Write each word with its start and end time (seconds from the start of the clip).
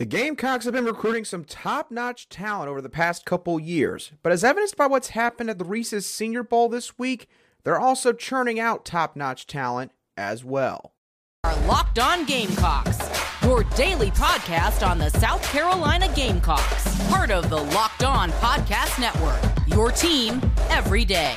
The 0.00 0.06
Gamecocks 0.06 0.64
have 0.64 0.72
been 0.72 0.86
recruiting 0.86 1.26
some 1.26 1.44
top 1.44 1.90
notch 1.90 2.30
talent 2.30 2.70
over 2.70 2.80
the 2.80 2.88
past 2.88 3.26
couple 3.26 3.60
years, 3.60 4.12
but 4.22 4.32
as 4.32 4.42
evidenced 4.42 4.78
by 4.78 4.86
what's 4.86 5.10
happened 5.10 5.50
at 5.50 5.58
the 5.58 5.64
Reese's 5.66 6.06
Senior 6.06 6.42
Bowl 6.42 6.70
this 6.70 6.98
week, 6.98 7.28
they're 7.64 7.78
also 7.78 8.14
churning 8.14 8.58
out 8.58 8.86
top 8.86 9.14
notch 9.14 9.46
talent 9.46 9.92
as 10.16 10.42
well. 10.42 10.94
Our 11.44 11.54
Locked 11.66 11.98
On 11.98 12.24
Gamecocks, 12.24 12.98
your 13.42 13.64
daily 13.76 14.10
podcast 14.12 14.88
on 14.88 14.96
the 14.96 15.10
South 15.10 15.42
Carolina 15.52 16.10
Gamecocks, 16.16 17.10
part 17.10 17.30
of 17.30 17.50
the 17.50 17.60
Locked 17.60 18.02
On 18.02 18.30
Podcast 18.30 18.98
Network, 18.98 19.42
your 19.66 19.92
team 19.92 20.40
every 20.70 21.04
day. 21.04 21.36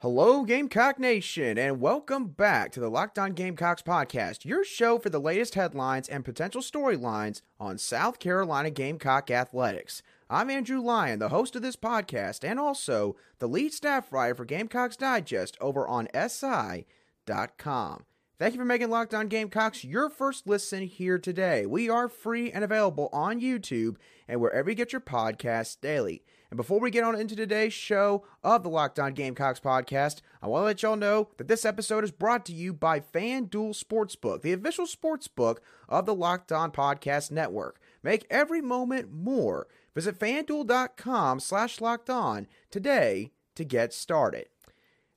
Hello, 0.00 0.44
Gamecock 0.44 1.00
Nation, 1.00 1.58
and 1.58 1.80
welcome 1.80 2.28
back 2.28 2.70
to 2.70 2.78
the 2.78 2.88
Locked 2.88 3.18
On 3.18 3.32
Gamecocks 3.32 3.82
podcast, 3.82 4.44
your 4.44 4.62
show 4.62 4.96
for 4.96 5.10
the 5.10 5.18
latest 5.18 5.56
headlines 5.56 6.08
and 6.08 6.24
potential 6.24 6.62
storylines 6.62 7.42
on 7.58 7.78
South 7.78 8.20
Carolina 8.20 8.70
Gamecock 8.70 9.28
athletics. 9.28 10.00
I'm 10.30 10.50
Andrew 10.50 10.80
Lyon, 10.80 11.18
the 11.18 11.30
host 11.30 11.56
of 11.56 11.62
this 11.62 11.74
podcast, 11.74 12.48
and 12.48 12.60
also 12.60 13.16
the 13.40 13.48
lead 13.48 13.72
staff 13.72 14.12
writer 14.12 14.36
for 14.36 14.44
Gamecocks 14.44 14.96
Digest 14.96 15.56
over 15.60 15.88
on 15.88 16.06
SI.com. 16.14 16.84
Thank 18.38 18.54
you 18.54 18.60
for 18.60 18.64
making 18.64 18.90
Locked 18.90 19.14
On 19.14 19.26
Gamecocks 19.26 19.82
your 19.82 20.08
first 20.08 20.46
listen 20.46 20.84
here 20.84 21.18
today. 21.18 21.66
We 21.66 21.90
are 21.90 22.08
free 22.08 22.52
and 22.52 22.62
available 22.62 23.08
on 23.12 23.40
YouTube 23.40 23.96
and 24.28 24.40
wherever 24.40 24.70
you 24.70 24.76
get 24.76 24.92
your 24.92 25.00
podcasts 25.00 25.76
daily. 25.80 26.22
And 26.50 26.56
before 26.56 26.80
we 26.80 26.90
get 26.90 27.04
on 27.04 27.14
into 27.14 27.36
today's 27.36 27.74
show 27.74 28.24
of 28.42 28.62
the 28.62 28.70
Locked 28.70 28.98
On 28.98 29.12
Gamecocks 29.12 29.60
podcast, 29.60 30.22
I 30.40 30.46
want 30.46 30.62
to 30.62 30.64
let 30.64 30.82
y'all 30.82 30.96
know 30.96 31.28
that 31.36 31.46
this 31.46 31.66
episode 31.66 32.04
is 32.04 32.10
brought 32.10 32.46
to 32.46 32.54
you 32.54 32.72
by 32.72 33.00
FanDuel 33.00 33.78
Sportsbook, 33.78 34.40
the 34.40 34.54
official 34.54 34.86
sportsbook 34.86 35.58
of 35.90 36.06
the 36.06 36.14
Locked 36.14 36.50
On 36.50 36.70
Podcast 36.70 37.30
Network. 37.30 37.78
Make 38.02 38.26
every 38.30 38.62
moment 38.62 39.12
more. 39.12 39.66
Visit 39.94 40.18
fanduel.com 40.18 41.40
slash 41.40 41.82
locked 41.82 42.08
on 42.08 42.46
today 42.70 43.32
to 43.54 43.64
get 43.64 43.92
started. 43.92 44.46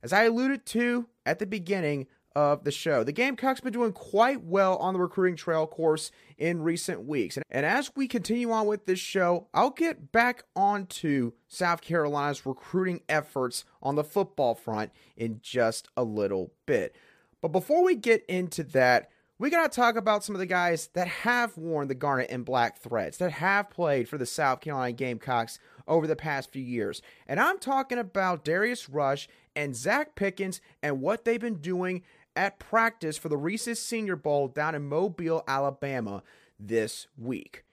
As 0.02 0.12
I 0.12 0.24
alluded 0.24 0.66
to 0.66 1.06
at 1.24 1.38
the 1.38 1.46
beginning, 1.46 2.08
of 2.34 2.64
the 2.64 2.70
show. 2.70 3.04
The 3.04 3.12
Gamecocks 3.12 3.60
been 3.60 3.72
doing 3.72 3.92
quite 3.92 4.42
well 4.44 4.76
on 4.76 4.94
the 4.94 5.00
recruiting 5.00 5.36
trail 5.36 5.66
course 5.66 6.10
in 6.38 6.62
recent 6.62 7.06
weeks. 7.06 7.36
And, 7.36 7.44
and 7.50 7.66
as 7.66 7.90
we 7.94 8.08
continue 8.08 8.50
on 8.50 8.66
with 8.66 8.86
this 8.86 8.98
show, 8.98 9.48
I'll 9.54 9.70
get 9.70 10.12
back 10.12 10.44
onto 10.56 11.32
South 11.48 11.80
Carolina's 11.80 12.46
recruiting 12.46 13.02
efforts 13.08 13.64
on 13.82 13.94
the 13.94 14.04
football 14.04 14.54
front 14.54 14.92
in 15.16 15.40
just 15.42 15.88
a 15.96 16.04
little 16.04 16.52
bit. 16.66 16.96
But 17.40 17.48
before 17.48 17.84
we 17.84 17.96
get 17.96 18.24
into 18.26 18.62
that, 18.64 19.10
we 19.42 19.50
got 19.50 19.72
to 19.72 19.76
talk 19.76 19.96
about 19.96 20.22
some 20.22 20.36
of 20.36 20.38
the 20.38 20.46
guys 20.46 20.88
that 20.94 21.08
have 21.08 21.56
worn 21.56 21.88
the 21.88 21.96
garnet 21.96 22.28
and 22.30 22.44
black 22.44 22.78
threads, 22.78 23.18
that 23.18 23.32
have 23.32 23.70
played 23.70 24.08
for 24.08 24.16
the 24.16 24.24
South 24.24 24.60
Carolina 24.60 24.92
Gamecocks 24.92 25.58
over 25.88 26.06
the 26.06 26.14
past 26.14 26.52
few 26.52 26.62
years. 26.62 27.02
And 27.26 27.40
I'm 27.40 27.58
talking 27.58 27.98
about 27.98 28.44
Darius 28.44 28.88
Rush 28.88 29.28
and 29.56 29.74
Zacch 29.74 30.14
Pickens 30.14 30.60
and 30.80 31.00
what 31.00 31.24
they've 31.24 31.40
been 31.40 31.60
doing 31.60 32.02
at 32.36 32.58
practice 32.58 33.18
for 33.18 33.28
the 33.28 33.36
Reese's 33.36 33.80
Senior 33.80 34.16
Bowl 34.16 34.48
down 34.48 34.74
in 34.74 34.88
Mobile, 34.88 35.44
Alabama 35.46 36.22
this 36.58 37.06
week. 37.16 37.64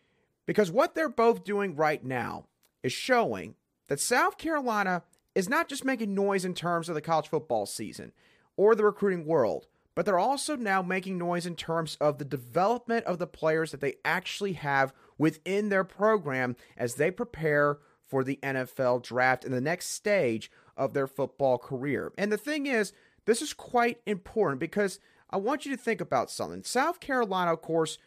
Because 0.46 0.72
what 0.72 0.96
they're 0.96 1.10
both 1.10 1.44
doing 1.44 1.76
right 1.76 2.04
now 2.04 2.46
is 2.84 2.92
showing 2.92 3.56
that 3.88 4.00
South 4.00 4.38
Carolina 4.38 5.04
is 5.36 5.50
not 5.50 5.70
just 5.70 5.86
making 5.86 6.14
noise 6.14 6.46
in 6.46 6.54
terms 6.54 6.90
of 6.90 6.96
the 6.96 7.02
college 7.02 7.28
football 7.28 7.66
season 7.66 8.12
or 8.58 8.76
the 8.76 8.84
recruiting 8.84 9.26
world, 9.26 9.68
but 9.96 10.06
they're 10.06 10.20
also 10.20 10.56
now 10.56 10.82
making 10.82 11.18
noise 11.18 11.46
in 11.46 11.56
terms 11.56 11.98
of 12.02 12.18
the 12.18 12.26
development 12.26 13.06
of 13.06 13.20
the 13.20 13.28
players 13.28 13.72
that 13.72 13.82
they 13.82 13.96
actually 14.04 14.54
have 14.54 14.94
within 15.18 15.70
their 15.70 15.84
program 15.84 16.56
as 16.78 16.96
they 16.96 17.12
prepare 17.12 17.78
for 18.08 18.24
the 18.24 18.40
NFL 18.42 19.04
draft 19.04 19.46
and 19.46 19.54
the 19.54 19.62
next 19.62 19.88
stage 19.92 20.52
of 20.76 20.94
their 20.94 21.08
football 21.08 21.58
career. 21.58 22.12
And 22.18 22.32
the 22.32 22.38
thing 22.38 22.66
is, 22.66 22.94
this 23.30 23.44
is 23.44 23.54
quite 23.54 24.02
important 24.08 24.60
because 24.60 25.00
I 25.30 25.38
want 25.38 25.64
you 25.64 25.72
to 25.76 25.82
think 25.82 26.02
about 26.02 26.32
something. 26.32 26.64
South 26.64 27.00
Carolina, 27.00 27.54
of 27.54 27.62
course, 27.62 28.00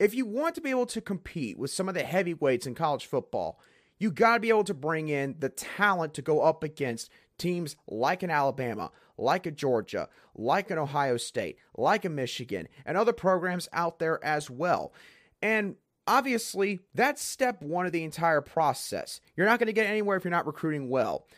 if 0.00 0.14
you 0.14 0.26
want 0.26 0.56
to 0.56 0.60
be 0.60 0.70
able 0.70 0.86
to 0.86 1.00
compete 1.00 1.56
with 1.56 1.70
some 1.70 1.88
of 1.88 1.94
the 1.94 2.02
heavyweights 2.02 2.66
in 2.66 2.74
college 2.74 3.06
football, 3.06 3.60
you 3.98 4.10
got 4.10 4.34
to 4.34 4.40
be 4.40 4.48
able 4.48 4.64
to 4.64 4.74
bring 4.74 5.08
in 5.08 5.36
the 5.38 5.48
talent 5.48 6.12
to 6.14 6.22
go 6.22 6.40
up 6.40 6.64
against 6.64 7.08
teams 7.38 7.76
like 7.86 8.24
an 8.24 8.30
Alabama, 8.30 8.90
like 9.16 9.46
a 9.46 9.52
Georgia, 9.52 10.08
like 10.34 10.72
an 10.72 10.78
Ohio 10.78 11.18
State, 11.18 11.56
like 11.76 12.04
a 12.04 12.08
Michigan, 12.08 12.66
and 12.84 12.96
other 12.96 13.12
programs 13.12 13.68
out 13.72 14.00
there 14.00 14.22
as 14.24 14.50
well. 14.50 14.92
And 15.40 15.76
obviously, 16.08 16.80
that's 16.92 17.22
step 17.22 17.62
one 17.62 17.86
of 17.86 17.92
the 17.92 18.02
entire 18.02 18.40
process. 18.40 19.20
You're 19.36 19.46
not 19.46 19.60
going 19.60 19.68
to 19.68 19.72
get 19.72 19.86
anywhere 19.86 20.16
if 20.16 20.24
you're 20.24 20.32
not 20.32 20.48
recruiting 20.48 20.88
well. 20.88 21.28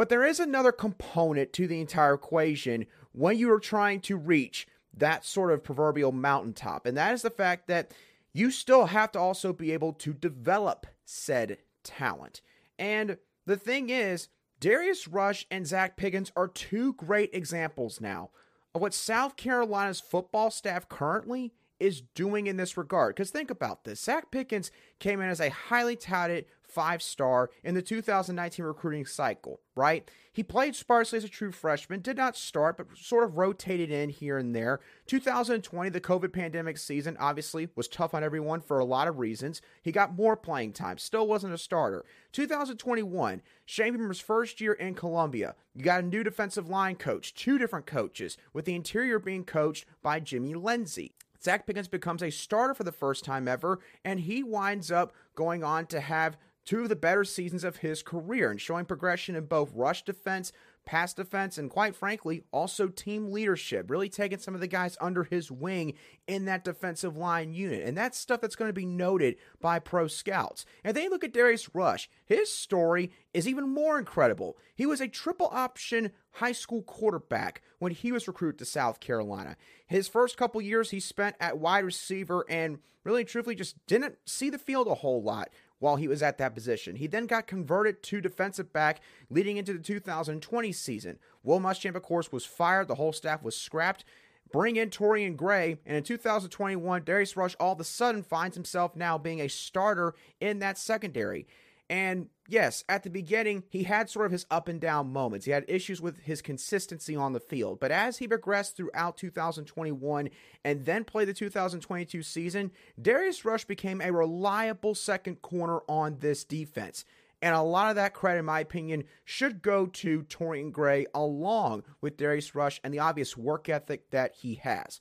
But 0.00 0.08
there 0.08 0.24
is 0.24 0.40
another 0.40 0.72
component 0.72 1.52
to 1.52 1.66
the 1.66 1.78
entire 1.78 2.14
equation 2.14 2.86
when 3.12 3.36
you 3.36 3.52
are 3.52 3.60
trying 3.60 4.00
to 4.00 4.16
reach 4.16 4.66
that 4.96 5.26
sort 5.26 5.52
of 5.52 5.62
proverbial 5.62 6.10
mountaintop, 6.10 6.86
and 6.86 6.96
that 6.96 7.12
is 7.12 7.20
the 7.20 7.28
fact 7.28 7.68
that 7.68 7.92
you 8.32 8.50
still 8.50 8.86
have 8.86 9.12
to 9.12 9.18
also 9.18 9.52
be 9.52 9.72
able 9.72 9.92
to 9.92 10.14
develop 10.14 10.86
said 11.04 11.58
talent. 11.84 12.40
And 12.78 13.18
the 13.44 13.58
thing 13.58 13.90
is, 13.90 14.28
Darius 14.58 15.06
Rush 15.06 15.46
and 15.50 15.66
Zacch 15.66 15.96
Pickens 15.96 16.32
are 16.34 16.48
two 16.48 16.94
great 16.94 17.28
examples 17.34 18.00
now 18.00 18.30
of 18.74 18.80
what 18.80 18.94
South 18.94 19.36
Carolina's 19.36 20.00
football 20.00 20.50
staff 20.50 20.88
currently 20.88 21.52
is 21.78 22.00
doing 22.14 22.46
in 22.46 22.56
this 22.56 22.78
regard. 22.78 23.16
Because 23.16 23.30
think 23.30 23.50
about 23.50 23.84
this 23.84 24.02
Zacch 24.06 24.30
Pickens 24.30 24.70
came 24.98 25.20
in 25.20 25.28
as 25.28 25.40
a 25.40 25.50
highly 25.50 25.96
touted 25.96 26.46
five 26.70 27.02
star 27.02 27.50
in 27.64 27.74
the 27.74 27.82
2019 27.82 28.64
recruiting 28.64 29.06
cycle, 29.06 29.60
right? 29.74 30.10
He 30.32 30.42
played 30.42 30.76
sparsely 30.76 31.16
as 31.16 31.24
a 31.24 31.28
true 31.28 31.50
freshman, 31.50 32.00
did 32.00 32.16
not 32.16 32.36
start, 32.36 32.76
but 32.76 32.96
sort 32.96 33.24
of 33.24 33.36
rotated 33.36 33.90
in 33.90 34.10
here 34.10 34.38
and 34.38 34.54
there. 34.54 34.80
2020, 35.06 35.90
the 35.90 36.00
COVID 36.00 36.32
pandemic 36.32 36.78
season, 36.78 37.16
obviously 37.18 37.68
was 37.74 37.88
tough 37.88 38.14
on 38.14 38.22
everyone 38.22 38.60
for 38.60 38.78
a 38.78 38.84
lot 38.84 39.08
of 39.08 39.18
reasons. 39.18 39.60
He 39.82 39.90
got 39.90 40.14
more 40.14 40.36
playing 40.36 40.72
time, 40.72 40.98
still 40.98 41.26
wasn't 41.26 41.54
a 41.54 41.58
starter. 41.58 42.04
2021, 42.32 43.42
Shane 43.64 43.92
Beamer's 43.92 44.20
first 44.20 44.60
year 44.60 44.72
in 44.72 44.94
Columbia. 44.94 45.56
You 45.74 45.84
got 45.84 46.04
a 46.04 46.06
new 46.06 46.22
defensive 46.22 46.68
line 46.68 46.96
coach, 46.96 47.34
two 47.34 47.58
different 47.58 47.86
coaches, 47.86 48.36
with 48.52 48.64
the 48.64 48.74
interior 48.74 49.18
being 49.18 49.44
coached 49.44 49.84
by 50.02 50.20
Jimmy 50.20 50.54
Lindsey. 50.54 51.14
Zacch 51.42 51.66
Pickens 51.66 51.88
becomes 51.88 52.22
a 52.22 52.30
starter 52.30 52.74
for 52.74 52.84
the 52.84 52.92
first 52.92 53.24
time 53.24 53.48
ever, 53.48 53.80
and 54.04 54.20
he 54.20 54.42
winds 54.42 54.92
up 54.92 55.12
going 55.34 55.64
on 55.64 55.86
to 55.86 56.00
have 56.00 56.36
two 56.70 56.84
of 56.84 56.88
the 56.88 56.94
better 56.94 57.24
seasons 57.24 57.64
of 57.64 57.78
his 57.78 58.00
career 58.00 58.48
and 58.48 58.60
showing 58.60 58.84
progression 58.84 59.34
in 59.34 59.44
both 59.44 59.72
rush 59.74 60.04
defense, 60.04 60.52
pass 60.86 61.12
defense, 61.12 61.58
and 61.58 61.68
quite 61.68 61.96
frankly, 61.96 62.44
also 62.52 62.86
team 62.86 63.32
leadership, 63.32 63.90
really 63.90 64.08
taking 64.08 64.38
some 64.38 64.54
of 64.54 64.60
the 64.60 64.68
guys 64.68 64.96
under 65.00 65.24
his 65.24 65.50
wing 65.50 65.94
in 66.28 66.44
that 66.44 66.62
defensive 66.62 67.16
line 67.16 67.52
unit. 67.52 67.84
And 67.84 67.98
that's 67.98 68.16
stuff 68.16 68.40
that's 68.40 68.54
going 68.54 68.68
to 68.68 68.72
be 68.72 68.86
noted 68.86 69.34
by 69.60 69.80
pro 69.80 70.06
scouts. 70.06 70.64
And 70.84 70.96
then 70.96 71.02
you 71.02 71.10
look 71.10 71.24
at 71.24 71.32
Darius 71.32 71.74
Rush. 71.74 72.08
His 72.24 72.52
story 72.52 73.10
is 73.34 73.48
even 73.48 73.68
more 73.68 73.98
incredible. 73.98 74.56
He 74.72 74.86
was 74.86 75.00
a 75.00 75.08
triple 75.08 75.48
option 75.50 76.12
high 76.34 76.52
school 76.52 76.82
quarterback 76.82 77.62
when 77.80 77.90
he 77.90 78.12
was 78.12 78.28
recruited 78.28 78.60
to 78.60 78.64
South 78.64 79.00
Carolina. 79.00 79.56
His 79.88 80.06
first 80.06 80.36
couple 80.36 80.62
years 80.62 80.92
he 80.92 81.00
spent 81.00 81.34
at 81.40 81.58
wide 81.58 81.84
receiver 81.84 82.44
and 82.48 82.78
really 83.02 83.24
truthfully 83.24 83.56
just 83.56 83.74
didn't 83.86 84.18
see 84.24 84.50
the 84.50 84.58
field 84.58 84.86
a 84.86 84.94
whole 84.94 85.22
lot 85.22 85.48
while 85.80 85.96
he 85.96 86.06
was 86.06 86.22
at 86.22 86.38
that 86.38 86.54
position. 86.54 86.94
He 86.94 87.08
then 87.08 87.26
got 87.26 87.48
converted 87.48 88.02
to 88.04 88.20
defensive 88.20 88.72
back 88.72 89.00
leading 89.28 89.56
into 89.56 89.72
the 89.72 89.80
2020 89.80 90.72
season. 90.72 91.18
Will 91.42 91.58
Muschamp, 91.58 91.96
of 91.96 92.02
course, 92.02 92.30
was 92.30 92.46
fired. 92.46 92.86
The 92.86 92.94
whole 92.94 93.12
staff 93.12 93.42
was 93.42 93.56
scrapped. 93.56 94.04
Bring 94.52 94.76
in 94.76 94.90
Torian 94.90 95.36
Gray, 95.36 95.78
and 95.86 95.96
in 95.96 96.02
2021, 96.02 97.04
Darius 97.04 97.36
Rush 97.36 97.54
all 97.60 97.72
of 97.72 97.80
a 97.80 97.84
sudden 97.84 98.22
finds 98.22 98.56
himself 98.56 98.96
now 98.96 99.16
being 99.16 99.40
a 99.40 99.48
starter 99.48 100.14
in 100.40 100.58
that 100.58 100.76
secondary. 100.76 101.46
And 101.90 102.28
yes, 102.48 102.84
at 102.88 103.02
the 103.02 103.10
beginning, 103.10 103.64
he 103.68 103.82
had 103.82 104.08
sort 104.08 104.26
of 104.26 104.30
his 104.30 104.46
up 104.48 104.68
and 104.68 104.80
down 104.80 105.12
moments. 105.12 105.44
He 105.44 105.50
had 105.50 105.64
issues 105.66 106.00
with 106.00 106.20
his 106.20 106.40
consistency 106.40 107.16
on 107.16 107.32
the 107.32 107.40
field. 107.40 107.80
But 107.80 107.90
as 107.90 108.18
he 108.18 108.28
progressed 108.28 108.76
throughout 108.76 109.16
2021 109.16 110.30
and 110.64 110.84
then 110.86 111.02
played 111.02 111.26
the 111.26 111.34
2022 111.34 112.22
season, 112.22 112.70
Darius 113.02 113.44
Rush 113.44 113.64
became 113.64 114.00
a 114.00 114.12
reliable 114.12 114.94
second 114.94 115.42
corner 115.42 115.80
on 115.88 116.18
this 116.20 116.44
defense. 116.44 117.04
And 117.42 117.56
a 117.56 117.62
lot 117.62 117.90
of 117.90 117.96
that 117.96 118.14
credit, 118.14 118.38
in 118.38 118.44
my 118.44 118.60
opinion, 118.60 119.02
should 119.24 119.60
go 119.60 119.86
to 119.86 120.22
Torian 120.22 120.70
Gray 120.70 121.06
along 121.12 121.82
with 122.00 122.16
Darius 122.16 122.54
Rush 122.54 122.80
and 122.84 122.94
the 122.94 123.00
obvious 123.00 123.36
work 123.36 123.68
ethic 123.68 124.10
that 124.10 124.36
he 124.36 124.54
has. 124.56 125.00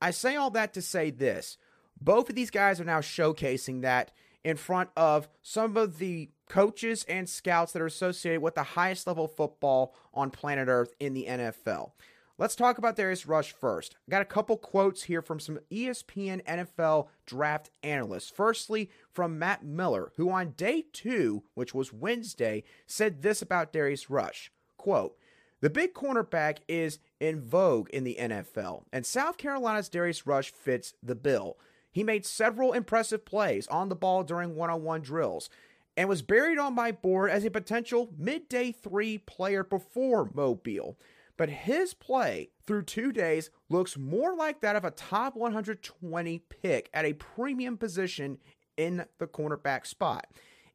I 0.00 0.12
say 0.12 0.36
all 0.36 0.50
that 0.50 0.74
to 0.74 0.82
say 0.82 1.10
this 1.10 1.58
both 2.00 2.28
of 2.28 2.36
these 2.36 2.50
guys 2.50 2.80
are 2.80 2.84
now 2.84 3.00
showcasing 3.00 3.82
that 3.82 4.12
in 4.44 4.56
front 4.56 4.90
of 4.96 5.28
some 5.42 5.76
of 5.76 5.98
the 5.98 6.30
coaches 6.48 7.04
and 7.08 7.28
scouts 7.28 7.72
that 7.72 7.82
are 7.82 7.86
associated 7.86 8.42
with 8.42 8.54
the 8.54 8.62
highest 8.62 9.06
level 9.06 9.28
football 9.28 9.94
on 10.12 10.30
planet 10.30 10.68
Earth 10.68 10.94
in 10.98 11.14
the 11.14 11.26
NFL. 11.28 11.92
Let's 12.40 12.56
talk 12.56 12.78
about 12.78 12.96
Darius 12.96 13.26
Rush 13.26 13.52
first. 13.52 13.96
I 14.08 14.10
got 14.10 14.22
a 14.22 14.24
couple 14.24 14.56
quotes 14.56 15.02
here 15.02 15.20
from 15.20 15.38
some 15.38 15.58
ESPN 15.70 16.42
NFL 16.44 17.08
draft 17.26 17.70
analysts. 17.82 18.30
Firstly, 18.30 18.90
from 19.12 19.38
Matt 19.38 19.62
Miller, 19.62 20.10
who 20.16 20.30
on 20.30 20.52
day 20.56 20.86
two, 20.90 21.42
which 21.52 21.74
was 21.74 21.92
Wednesday, 21.92 22.64
said 22.86 23.20
this 23.20 23.42
about 23.42 23.74
Darius 23.74 24.08
Rush. 24.08 24.50
Quote, 24.78 25.18
the 25.60 25.68
big 25.68 25.92
cornerback 25.92 26.60
is 26.66 26.98
in 27.20 27.42
vogue 27.42 27.90
in 27.90 28.04
the 28.04 28.16
NFL, 28.18 28.84
and 28.90 29.04
South 29.04 29.36
Carolina's 29.36 29.90
Darius 29.90 30.26
Rush 30.26 30.50
fits 30.50 30.94
the 31.02 31.14
bill. 31.14 31.58
He 31.90 32.04
made 32.04 32.24
several 32.24 32.72
impressive 32.72 33.24
plays 33.24 33.66
on 33.68 33.88
the 33.88 33.96
ball 33.96 34.22
during 34.22 34.54
one 34.54 34.70
on 34.70 34.82
one 34.82 35.00
drills 35.00 35.50
and 35.96 36.08
was 36.08 36.22
buried 36.22 36.58
on 36.58 36.74
my 36.74 36.92
board 36.92 37.30
as 37.30 37.44
a 37.44 37.50
potential 37.50 38.12
midday 38.16 38.72
three 38.72 39.18
player 39.18 39.64
before 39.64 40.30
Mobile 40.32 40.96
but 41.40 41.48
his 41.48 41.94
play 41.94 42.50
through 42.66 42.82
two 42.82 43.12
days 43.12 43.48
looks 43.70 43.96
more 43.96 44.34
like 44.36 44.60
that 44.60 44.76
of 44.76 44.84
a 44.84 44.90
top 44.90 45.34
120 45.34 46.38
pick 46.50 46.90
at 46.92 47.06
a 47.06 47.14
premium 47.14 47.78
position 47.78 48.36
in 48.76 49.06
the 49.16 49.26
cornerback 49.26 49.86
spot. 49.86 50.26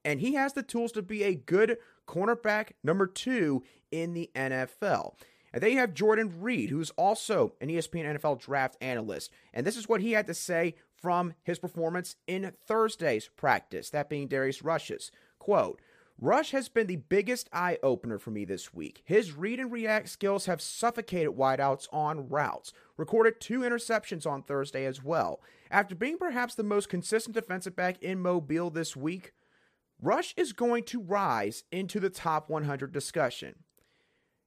And 0.04 0.20
he 0.20 0.34
has 0.34 0.54
the 0.54 0.64
tools 0.64 0.92
to 0.94 1.04
be 1.04 1.22
a 1.22 1.36
good 1.36 1.78
cornerback 2.08 2.72
number 2.84 3.06
two 3.06 3.62
in 3.92 4.16
the 4.16 4.32
NFL. 4.34 5.14
And 5.54 5.62
they 5.62 5.74
have 5.74 5.94
Jordan 5.94 6.34
Reid, 6.42 6.72
who's 6.72 6.90
also 6.98 7.54
an 7.62 7.70
ESPN 7.70 8.18
NFL 8.18 8.40
draft 8.40 8.76
analyst. 8.82 9.30
And 9.54 9.68
this 9.68 9.78
is 9.78 9.88
what 9.88 10.02
he 10.02 10.14
had 10.14 10.26
to 10.26 10.34
say 10.34 10.74
from 11.02 11.34
his 11.44 11.60
performance 11.60 12.16
in 12.28 12.52
Thursday's 12.68 13.30
practice, 13.36 13.90
that 13.90 14.10
being 14.10 14.28
Darius 14.28 14.64
Rush's. 14.64 15.12
Quote, 15.40 15.80
Rush 16.20 16.52
has 16.52 16.70
been 16.70 16.88
the 16.88 16.96
biggest 16.96 17.50
eye 17.52 17.78
opener 17.84 18.18
for 18.18 18.32
me 18.32 18.46
this 18.46 18.74
week. 18.74 19.02
His 19.04 19.34
read 19.34 19.60
and 19.60 19.70
react 19.72 20.08
skills 20.08 20.46
have 20.46 20.62
suffocated 20.62 21.36
wideouts 21.36 21.88
on 21.92 22.30
routes. 22.30 22.72
Recorded 22.96 23.42
two 23.42 23.60
interceptions 23.60 24.26
on 24.26 24.42
Thursday 24.42 24.86
as 24.86 25.04
well. 25.04 25.42
After 25.70 25.94
being 25.94 26.18
perhaps 26.18 26.56
the 26.56 26.64
most 26.64 26.88
consistent 26.88 27.36
defensive 27.36 27.76
back 27.76 28.02
in 28.02 28.22
Mobile 28.22 28.70
this 28.70 28.96
week, 28.96 29.34
Rush 30.02 30.34
is 30.38 30.54
going 30.54 30.84
to 30.86 31.02
rise 31.02 31.66
into 31.70 32.00
the 32.00 32.10
top 32.10 32.50
100 32.50 32.94
discussion. 32.94 33.56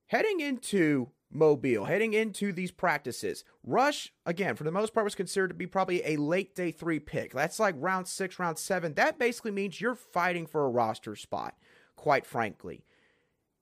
Heading 0.07 0.41
into 0.41 1.11
Mobile. 1.31 1.85
Heading 1.85 2.15
into 2.15 2.53
these 2.53 2.71
practices, 2.71 3.45
Rush, 3.63 4.13
again, 4.25 4.57
for 4.57 4.65
the 4.65 4.73
most 4.73 4.95
part, 4.95 5.05
was 5.05 5.15
considered 5.15 5.49
to 5.49 5.55
be 5.55 5.67
probably 5.67 6.03
a 6.05 6.17
late 6.17 6.55
day 6.55 6.71
three 6.71 6.99
pick. 6.99 7.33
That's 7.33 7.61
like 7.61 7.75
round 7.79 8.09
six, 8.09 8.39
round 8.39 8.59
seven. 8.59 8.95
That 8.95 9.19
basically 9.19 9.51
means 9.51 9.81
you're 9.81 9.95
fighting 9.95 10.47
for 10.47 10.65
a 10.65 10.71
roster 10.71 11.17
spot, 11.17 11.55
quite 11.97 12.27
frankly. 12.27 12.85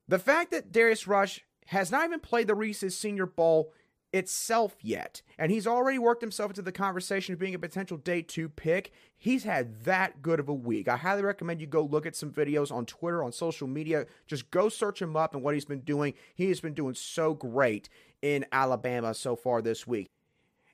The 0.09 0.19
fact 0.19 0.53
that 0.53 0.71
Darius 0.71 1.07
Rush 1.07 1.41
has 1.67 1.91
not 1.91 2.05
even 2.05 2.21
played 2.21 2.47
the 2.47 2.55
Reese's 2.55 2.97
Senior 2.97 3.27
Bowl 3.27 3.73
itself 4.17 4.77
yet. 4.81 5.23
And 5.39 5.53
he's 5.53 5.67
already 5.67 5.99
worked 5.99 6.23
himself 6.23 6.51
into 6.51 6.63
the 6.63 6.73
conversation 6.73 7.33
of 7.33 7.39
being 7.39 7.55
a 7.55 7.59
potential 7.59 7.97
day 7.97 8.23
two 8.23 8.49
pick. 8.49 8.93
He's 9.17 9.45
had 9.45 9.85
that 9.85 10.23
good 10.23 10.41
of 10.41 10.49
a 10.49 10.55
week. 10.55 10.89
I 10.89 10.97
highly 10.97 11.23
recommend 11.23 11.61
you 11.61 11.67
go 11.67 11.83
look 11.83 12.07
at 12.07 12.17
some 12.17 12.31
videos 12.31 12.73
on 12.73 12.87
Twitter, 12.87 13.23
on 13.23 13.33
social 13.33 13.69
media. 13.69 14.07
Just 14.27 14.51
go 14.51 14.69
search 14.69 15.01
him 15.01 15.17
up 15.17 15.35
and 15.35 15.43
what 15.43 15.55
he's 15.55 15.65
been 15.65 15.81
doing. 15.81 16.15
He 16.35 16.49
has 16.49 16.61
been 16.61 16.75
doing 16.75 16.95
so 16.95 17.35
great 17.35 17.89
in 18.23 18.47
Alabama 18.51 19.15
so 19.15 19.37
far 19.37 19.63
this 19.63 19.87
week. 19.87 20.09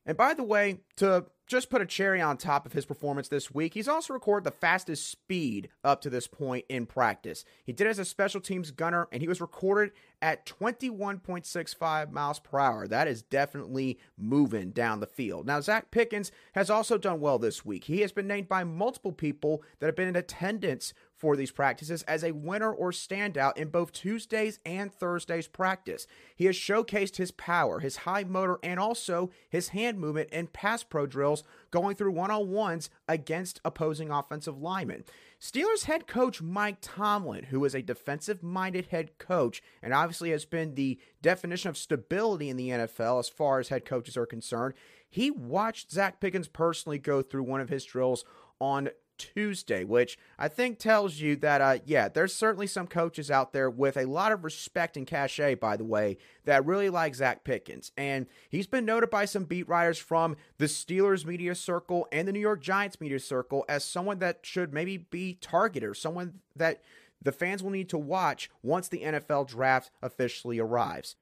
And 0.05 0.17
by 0.17 0.35
the 0.35 0.43
way, 0.43 0.81
to 0.97 1.27
just 1.47 1.71
put 1.71 1.83
a 1.83 1.87
cherry 1.87 2.21
on 2.21 2.37
top 2.37 2.65
of 2.67 2.73
his 2.73 2.87
performance 2.87 3.29
this 3.29 3.53
week, 3.53 3.75
he's 3.75 3.89
also 3.89 4.15
recorded 4.15 4.45
the 4.45 4.57
fastest 4.57 5.09
speed 5.11 5.69
up 5.85 6.01
to 6.01 6.11
this 6.11 6.27
point 6.27 6.65
in 6.69 6.87
practice. 6.87 7.45
He 7.63 7.73
did 7.73 7.87
as 7.87 7.99
a 7.99 8.05
special 8.05 8.41
teams 8.41 8.71
gunner, 8.71 9.07
and 9.13 9.21
he 9.21 9.29
was 9.29 9.41
recorded 9.41 9.93
at 10.21 10.47
21.65 10.47 12.11
miles 12.11 12.39
per 12.39 12.59
hour. 12.59 12.89
That 12.89 13.07
is 13.07 13.23
definitely 13.23 13.99
moving 14.17 14.71
down 14.71 15.01
the 15.01 15.07
field. 15.07 15.47
Now, 15.47 15.61
Zacch 15.61 15.91
Pickens 15.91 16.33
has 16.55 16.71
also 16.71 16.97
done 16.97 17.21
well 17.21 17.39
this 17.39 17.65
week. 17.65 17.85
He 17.85 18.01
has 18.01 18.13
been 18.13 18.27
named 18.27 18.49
by 18.49 18.65
multiple 18.65 19.13
people 19.13 19.63
that 19.79 19.87
have 19.87 19.97
been 19.97 20.09
in 20.09 20.17
attendance 20.17 20.95
for 21.23 21.37
these 21.37 21.53
practices 21.53 22.03
as 22.03 22.25
a 22.25 22.33
winner 22.33 22.73
or 22.73 22.91
standout 22.91 23.57
in 23.57 23.69
both 23.69 23.93
Tuesday's 23.93 24.59
and 24.67 24.93
Thursday's 24.93 25.47
practice. 25.47 26.09
He 26.35 26.47
has 26.47 26.57
showcased 26.57 27.15
his 27.15 27.31
power, 27.31 27.79
his 27.79 27.99
high 27.99 28.25
motor, 28.25 28.59
and 28.61 28.81
also 28.81 29.31
his 29.49 29.69
hand 29.69 30.01
movement 30.01 30.31
in 30.31 30.49
pass 30.49 30.83
pro 30.83 31.07
drills 31.07 31.45
going 31.71 31.95
through 31.95 32.11
one 32.11 32.33
on 32.33 32.51
ones 32.51 32.91
against 33.07 33.61
opposing 33.65 34.11
offensive 34.11 34.61
linemen. 34.61 35.05
Steelers 35.41 35.85
head 35.85 36.09
coach 36.09 36.43
Mike 36.43 36.79
Tomlin, 36.81 37.45
who 37.45 37.65
is 37.65 37.77
a 37.77 37.83
defensive 37.83 38.43
minded 38.43 38.87
head 38.87 39.17
coach 39.19 39.63
and 39.81 39.95
obviously 39.95 40.31
has 40.31 40.45
been 40.45 40.75
the 40.75 40.99
definition 41.23 41.71
of 41.71 41.79
stability 41.79 42.49
in 42.49 42.57
the 42.57 42.71
NFL 42.71 43.21
as 43.21 43.29
far 43.29 43.61
as 43.61 43.69
head 43.69 43.85
coaches 43.85 44.17
are 44.17 44.27
concerned, 44.27 44.75
he 45.09 45.31
watched 45.31 45.95
Zacch 45.95 46.15
Pickens 46.19 46.49
personally 46.49 46.99
go 46.99 47.23
through 47.23 47.45
one 47.45 47.61
of 47.61 47.69
his 47.69 47.85
drills 47.85 48.25
on 48.61 48.89
Tuesday, 49.35 49.85
which 49.85 50.19
I 50.39 50.49
think 50.49 50.79
tells 50.79 51.21
you 51.21 51.37
that, 51.37 51.61
uh, 51.61 51.79
yeah, 51.85 52.09
there's 52.09 52.35
certainly 52.35 52.67
some 52.67 52.87
coaches 52.87 53.31
out 53.31 53.53
there 53.53 53.71
with 53.71 53.97
a 53.97 54.05
lot 54.05 54.33
of 54.33 54.45
respect 54.45 54.97
and 54.97 55.07
cachet, 55.07 55.55
by 55.57 55.77
the 55.77 55.85
way, 55.85 56.19
that 56.45 56.67
really 56.67 56.91
like 56.91 57.15
Zacch 57.15 57.45
Pickens. 57.45 57.93
And 57.97 58.27
he's 58.49 58.67
been 58.67 58.85
noted 58.85 59.11
by 59.11 59.25
some 59.25 59.45
beat 59.45 59.69
writers 59.69 59.99
from 59.99 60.37
the 60.59 60.67
Steelers 60.67 61.25
media 61.25 61.55
circle 61.55 62.07
and 62.11 62.27
the 62.27 62.33
New 62.33 62.41
York 62.41 62.61
Giants 62.61 63.01
media 63.01 63.21
circle 63.21 63.65
as 63.69 63.85
someone 63.85 64.19
that 64.19 64.41
should 64.43 64.73
maybe 64.73 64.97
be 64.97 65.35
targeted 65.35 65.89
or 65.89 65.95
someone 65.95 66.41
that 66.57 66.83
the 67.21 67.33
fans 67.33 67.63
will 67.63 67.71
need 67.71 67.89
to 67.91 67.99
watch 67.99 68.51
once 68.63 68.89
the 68.89 69.03
NFL 69.03 69.49
draft 69.49 69.91
officially 70.03 70.59
arrives. 70.59 71.17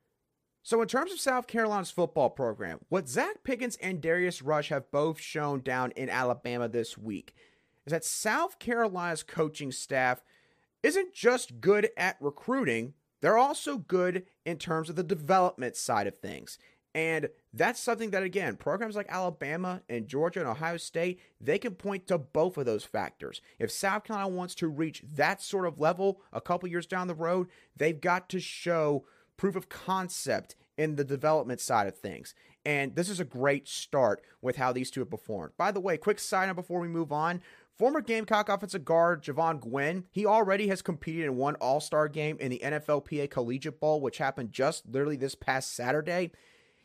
So, 0.62 0.82
in 0.82 0.88
terms 0.88 1.10
of 1.10 1.20
South 1.20 1.46
Carolina's 1.46 1.90
football 1.90 2.28
program, 2.28 2.80
what 2.90 3.06
Zacch 3.06 3.42
Pickens 3.44 3.76
and 3.80 4.00
Darius 4.00 4.42
Rush 4.42 4.68
have 4.68 4.90
both 4.90 5.18
shown 5.18 5.60
down 5.60 5.90
in 5.92 6.10
Alabama 6.10 6.68
this 6.68 6.98
week 6.98 7.34
is 7.86 7.92
that 7.92 8.04
South 8.04 8.58
Carolina's 8.58 9.22
coaching 9.22 9.72
staff 9.72 10.22
isn't 10.82 11.12
just 11.12 11.60
good 11.60 11.90
at 11.96 12.16
recruiting, 12.20 12.94
they're 13.20 13.38
also 13.38 13.78
good 13.78 14.24
in 14.44 14.56
terms 14.56 14.88
of 14.88 14.96
the 14.96 15.02
development 15.02 15.76
side 15.76 16.06
of 16.06 16.18
things. 16.18 16.58
And 16.94 17.28
that's 17.52 17.78
something 17.78 18.10
that, 18.10 18.24
again, 18.24 18.56
programs 18.56 18.96
like 18.96 19.06
Alabama 19.08 19.82
and 19.88 20.08
Georgia 20.08 20.40
and 20.40 20.48
Ohio 20.48 20.76
State, 20.76 21.20
they 21.40 21.58
can 21.58 21.74
point 21.74 22.08
to 22.08 22.18
both 22.18 22.58
of 22.58 22.66
those 22.66 22.84
factors. 22.84 23.40
If 23.60 23.70
South 23.70 24.04
Carolina 24.04 24.28
wants 24.28 24.56
to 24.56 24.68
reach 24.68 25.04
that 25.14 25.40
sort 25.40 25.66
of 25.66 25.78
level 25.78 26.20
a 26.32 26.40
couple 26.40 26.68
years 26.68 26.86
down 26.86 27.06
the 27.06 27.14
road, 27.14 27.48
they've 27.76 28.00
got 28.00 28.28
to 28.30 28.40
show 28.40 29.04
proof 29.36 29.54
of 29.54 29.68
concept 29.68 30.56
in 30.76 30.96
the 30.96 31.04
development 31.04 31.60
side 31.60 31.86
of 31.86 31.96
things. 31.96 32.34
And 32.64 32.94
this 32.94 33.08
is 33.08 33.20
a 33.20 33.24
great 33.24 33.68
start 33.68 34.22
with 34.42 34.56
how 34.56 34.72
these 34.72 34.90
two 34.90 35.00
have 35.00 35.10
performed. 35.10 35.52
By 35.56 35.70
the 35.70 35.80
way, 35.80 35.96
quick 35.96 36.18
side 36.18 36.46
note 36.46 36.56
before 36.56 36.80
we 36.80 36.88
move 36.88 37.12
on 37.12 37.40
Former 37.80 38.02
Gamecock 38.02 38.50
offensive 38.50 38.84
guard 38.84 39.22
Jovaughn 39.22 39.58
Gwyn, 39.58 40.04
he 40.10 40.26
already 40.26 40.68
has 40.68 40.82
competed 40.82 41.24
in 41.24 41.36
one 41.36 41.54
All 41.54 41.80
Star 41.80 42.08
game 42.08 42.36
in 42.38 42.50
the 42.50 42.60
NFLPA 42.62 43.30
Collegiate 43.30 43.80
Bowl, 43.80 44.02
which 44.02 44.18
happened 44.18 44.52
just 44.52 44.86
literally 44.86 45.16
this 45.16 45.34
past 45.34 45.74
Saturday. 45.74 46.30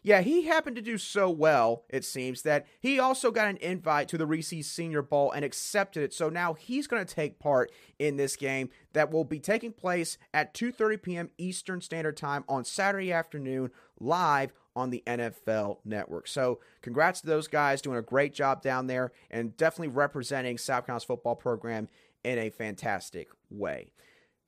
Yeah, 0.03 0.21
he 0.21 0.43
happened 0.43 0.77
to 0.77 0.81
do 0.81 0.97
so 0.97 1.29
well, 1.29 1.83
it 1.89 2.05
seems, 2.05 2.43
that 2.43 2.65
he 2.79 2.97
also 2.97 3.29
got 3.29 3.49
an 3.49 3.57
invite 3.57 4.07
to 4.07 4.17
the 4.17 4.25
Reese's 4.25 4.71
Senior 4.71 5.01
Bowl 5.01 5.33
and 5.33 5.43
accepted 5.43 6.01
it. 6.01 6.13
So 6.13 6.29
now 6.29 6.53
he's 6.53 6.87
going 6.87 7.05
to 7.05 7.13
take 7.13 7.39
part 7.39 7.73
in 7.99 8.15
this 8.15 8.37
game 8.37 8.69
that 8.93 9.11
will 9.11 9.25
be 9.25 9.41
taking 9.41 9.73
place 9.73 10.17
at 10.33 10.53
2:30 10.53 11.01
p.m. 11.01 11.29
Eastern 11.37 11.81
Standard 11.81 12.15
Time 12.15 12.45
on 12.47 12.63
Saturday 12.63 13.11
afternoon 13.11 13.69
live 13.99 14.53
on 14.75 14.89
the 14.89 15.03
NFL 15.07 15.77
network. 15.85 16.27
So, 16.27 16.59
congrats 16.81 17.21
to 17.21 17.27
those 17.27 17.47
guys 17.47 17.81
doing 17.81 17.97
a 17.97 18.01
great 18.01 18.33
job 18.33 18.61
down 18.61 18.87
there 18.87 19.11
and 19.31 19.55
definitely 19.57 19.89
representing 19.89 20.57
South 20.57 20.85
Carolina's 20.85 21.03
football 21.03 21.35
program 21.35 21.87
in 22.23 22.37
a 22.39 22.49
fantastic 22.49 23.29
way. 23.49 23.91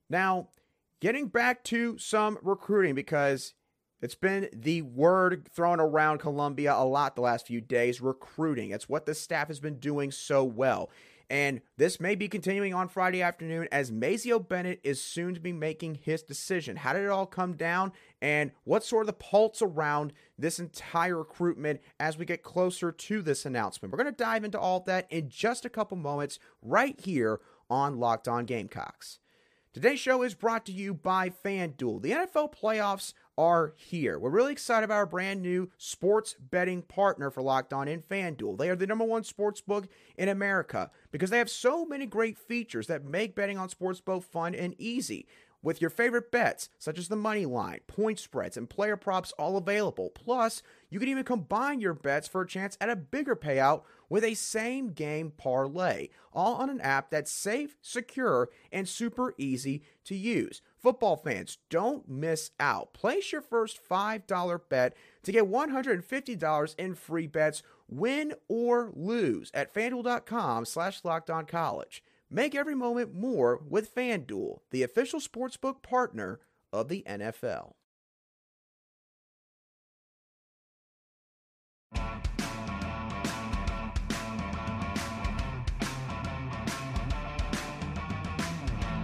Now, 0.09 0.49
getting 0.99 1.27
back 1.27 1.63
to 1.65 1.97
some 1.97 2.37
recruiting 2.41 2.95
because 2.95 3.53
it's 4.01 4.15
been 4.15 4.49
the 4.53 4.83
word 4.83 5.47
thrown 5.53 5.79
around 5.79 6.19
Columbia 6.19 6.73
a 6.75 6.85
lot 6.85 7.15
the 7.15 7.21
last 7.21 7.47
few 7.47 7.61
days 7.61 8.01
recruiting. 8.01 8.71
It's 8.71 8.87
what 8.87 9.05
the 9.05 9.15
staff 9.15 9.47
has 9.47 9.59
been 9.59 9.79
doing 9.79 10.11
so 10.11 10.43
well. 10.43 10.89
And 11.29 11.61
this 11.75 11.99
may 11.99 12.15
be 12.15 12.29
continuing 12.29 12.73
on 12.73 12.87
Friday 12.87 13.21
afternoon 13.21 13.67
as 13.69 13.91
Mazeo 13.91 14.45
Bennett 14.47 14.79
is 14.83 15.01
soon 15.01 15.33
to 15.33 15.41
be 15.41 15.51
making 15.51 15.95
his 15.95 16.23
decision. 16.23 16.77
How 16.77 16.93
did 16.93 17.03
it 17.03 17.09
all 17.09 17.25
come 17.25 17.53
down? 17.53 17.91
And 18.21 18.51
what's 18.63 18.87
sort 18.87 19.03
of 19.03 19.07
the 19.07 19.13
pulse 19.13 19.61
around 19.61 20.13
this 20.39 20.57
entire 20.57 21.17
recruitment 21.17 21.81
as 21.99 22.17
we 22.17 22.25
get 22.25 22.43
closer 22.43 22.93
to 22.93 23.21
this 23.21 23.45
announcement? 23.45 23.91
We're 23.91 24.01
going 24.01 24.13
to 24.13 24.23
dive 24.23 24.45
into 24.45 24.59
all 24.59 24.79
that 24.81 25.05
in 25.11 25.27
just 25.27 25.65
a 25.65 25.69
couple 25.69 25.97
moments 25.97 26.39
right 26.61 26.99
here 26.99 27.41
on 27.69 27.99
Locked 27.99 28.29
On 28.29 28.45
Gamecocks. 28.45 29.19
Today's 29.73 29.99
show 29.99 30.23
is 30.23 30.33
brought 30.33 30.65
to 30.67 30.71
you 30.71 30.93
by 30.93 31.29
FanDuel. 31.29 32.01
The 32.01 32.11
NFL 32.11 32.53
playoffs 32.55 33.13
are 33.37 33.73
here. 33.75 34.17
We're 34.17 34.29
really 34.29 34.51
excited 34.51 34.85
about 34.85 34.95
our 34.95 35.05
brand 35.05 35.41
new 35.41 35.69
sports 35.77 36.35
betting 36.39 36.81
partner 36.81 37.29
for 37.29 37.41
Locked 37.41 37.73
On 37.73 37.87
in 37.87 38.01
FanDuel. 38.01 38.57
They 38.57 38.69
are 38.69 38.75
the 38.75 38.87
number 38.87 39.05
one 39.05 39.23
sports 39.23 39.61
book 39.61 39.87
in 40.17 40.29
America 40.29 40.89
because 41.11 41.29
they 41.29 41.37
have 41.37 41.49
so 41.49 41.85
many 41.85 42.05
great 42.05 42.37
features 42.37 42.87
that 42.87 43.05
make 43.05 43.35
betting 43.35 43.57
on 43.57 43.69
sports 43.69 44.01
both 44.01 44.25
fun 44.25 44.55
and 44.55 44.75
easy 44.79 45.27
with 45.67 45.81
your 45.81 45.89
favorite 45.89 46.31
bets, 46.31 46.69
such 46.79 46.97
as 46.97 47.09
the 47.09 47.15
money 47.17 47.45
line, 47.45 47.81
point 47.87 48.17
spreads, 48.19 48.55
and 48.55 48.69
player 48.69 48.95
props, 48.95 49.33
all 49.33 49.57
available. 49.57 50.09
Plus, 50.09 50.63
you 50.89 50.97
can 50.97 51.09
even 51.09 51.25
combine 51.25 51.81
your 51.81 51.93
bets 51.93 52.25
for 52.25 52.39
a 52.39 52.47
chance 52.47 52.77
at 52.79 52.89
a 52.89 52.95
bigger 52.95 53.35
payout 53.35 53.81
with 54.07 54.23
a 54.23 54.33
same 54.33 54.93
game 54.93 55.29
parlay, 55.29 56.07
all 56.31 56.53
on 56.53 56.69
an 56.69 56.79
app 56.79 57.11
that's 57.11 57.29
safe, 57.29 57.75
secure, 57.81 58.47
and 58.71 58.87
super 58.87 59.33
easy 59.37 59.83
to 60.05 60.15
use. 60.15 60.61
Football 60.77 61.17
fans, 61.17 61.57
don't 61.69 62.07
miss 62.07 62.51
out. 62.61 62.93
Place 62.93 63.33
your 63.33 63.41
first 63.41 63.77
$5 63.89 64.61
bet 64.69 64.95
to 65.23 65.33
get 65.33 65.51
$150 65.51 66.75
in 66.79 66.95
free 66.95 67.27
bets, 67.27 67.61
win 67.89 68.33
or 68.47 68.93
lose, 68.95 69.51
at 69.53 69.73
fanduel.com 69.73 70.63
slash 70.63 71.01
college. 71.01 72.03
Make 72.29 72.55
every 72.55 72.75
moment 72.75 73.13
more 73.15 73.61
with 73.69 73.95
FanDuel, 73.95 74.59
the 74.71 74.83
official 74.83 75.21
sportsbook 75.21 75.81
partner 75.81 76.41
of 76.73 76.89
the 76.89 77.05
NFL. 77.07 77.71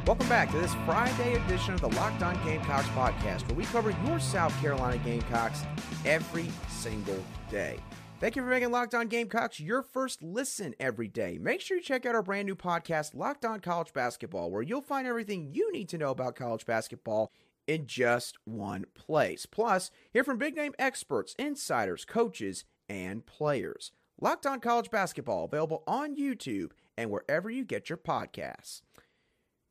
Welcome 0.06 0.28
back 0.28 0.52
to 0.52 0.58
this 0.58 0.74
Friday 0.86 1.36
edition 1.36 1.74
of 1.74 1.80
the 1.80 1.88
Locked 1.92 2.22
On 2.24 2.36
Gamecocks 2.44 2.90
podcast, 2.90 3.48
where 3.48 3.56
we 3.56 3.64
cover 3.64 3.96
your 4.06 4.20
South 4.20 4.54
Carolina 4.60 4.98
Gamecocks 4.98 5.62
every 6.04 6.52
single 6.68 7.24
day. 7.50 7.80
Thank 8.24 8.38
you 8.38 8.42
for 8.42 8.48
making 8.48 8.72
Locked 8.72 8.96
On 8.96 9.10
Gamecocks 9.10 9.60
your 9.60 9.84
first 9.84 10.24
listen 10.24 10.76
every 10.80 11.10
day. 11.10 11.38
Make 11.38 11.60
sure 11.60 11.76
you 11.76 11.84
check 11.84 12.06
out 12.06 12.16
our 12.16 12.24
brand 12.24 12.46
new 12.46 12.56
podcast, 12.56 13.14
Locked 13.14 13.44
On 13.44 13.60
College 13.60 13.92
Basketball, 13.92 14.50
where 14.50 14.62
you'll 14.62 14.82
find 14.82 15.06
everything 15.06 15.50
you 15.52 15.70
need 15.74 15.90
to 15.90 15.98
know 15.98 16.12
about 16.12 16.38
college 16.38 16.66
basketball 16.66 17.34
in 17.68 17.86
just 17.86 18.38
one 18.46 18.86
place. 18.96 19.46
Plus, 19.46 19.92
hear 20.14 20.24
from 20.24 20.38
big 20.38 20.56
name 20.56 20.74
experts, 20.80 21.36
insiders, 21.38 22.06
coaches, 22.06 22.64
and 22.88 23.26
players. 23.26 23.92
Locked 24.22 24.46
On 24.46 24.62
College 24.62 24.90
Basketball, 24.90 25.44
available 25.44 25.84
on 25.86 26.16
YouTube 26.16 26.72
and 26.98 27.12
wherever 27.12 27.50
you 27.50 27.66
get 27.66 27.90
your 27.90 27.98
podcasts. 27.98 28.84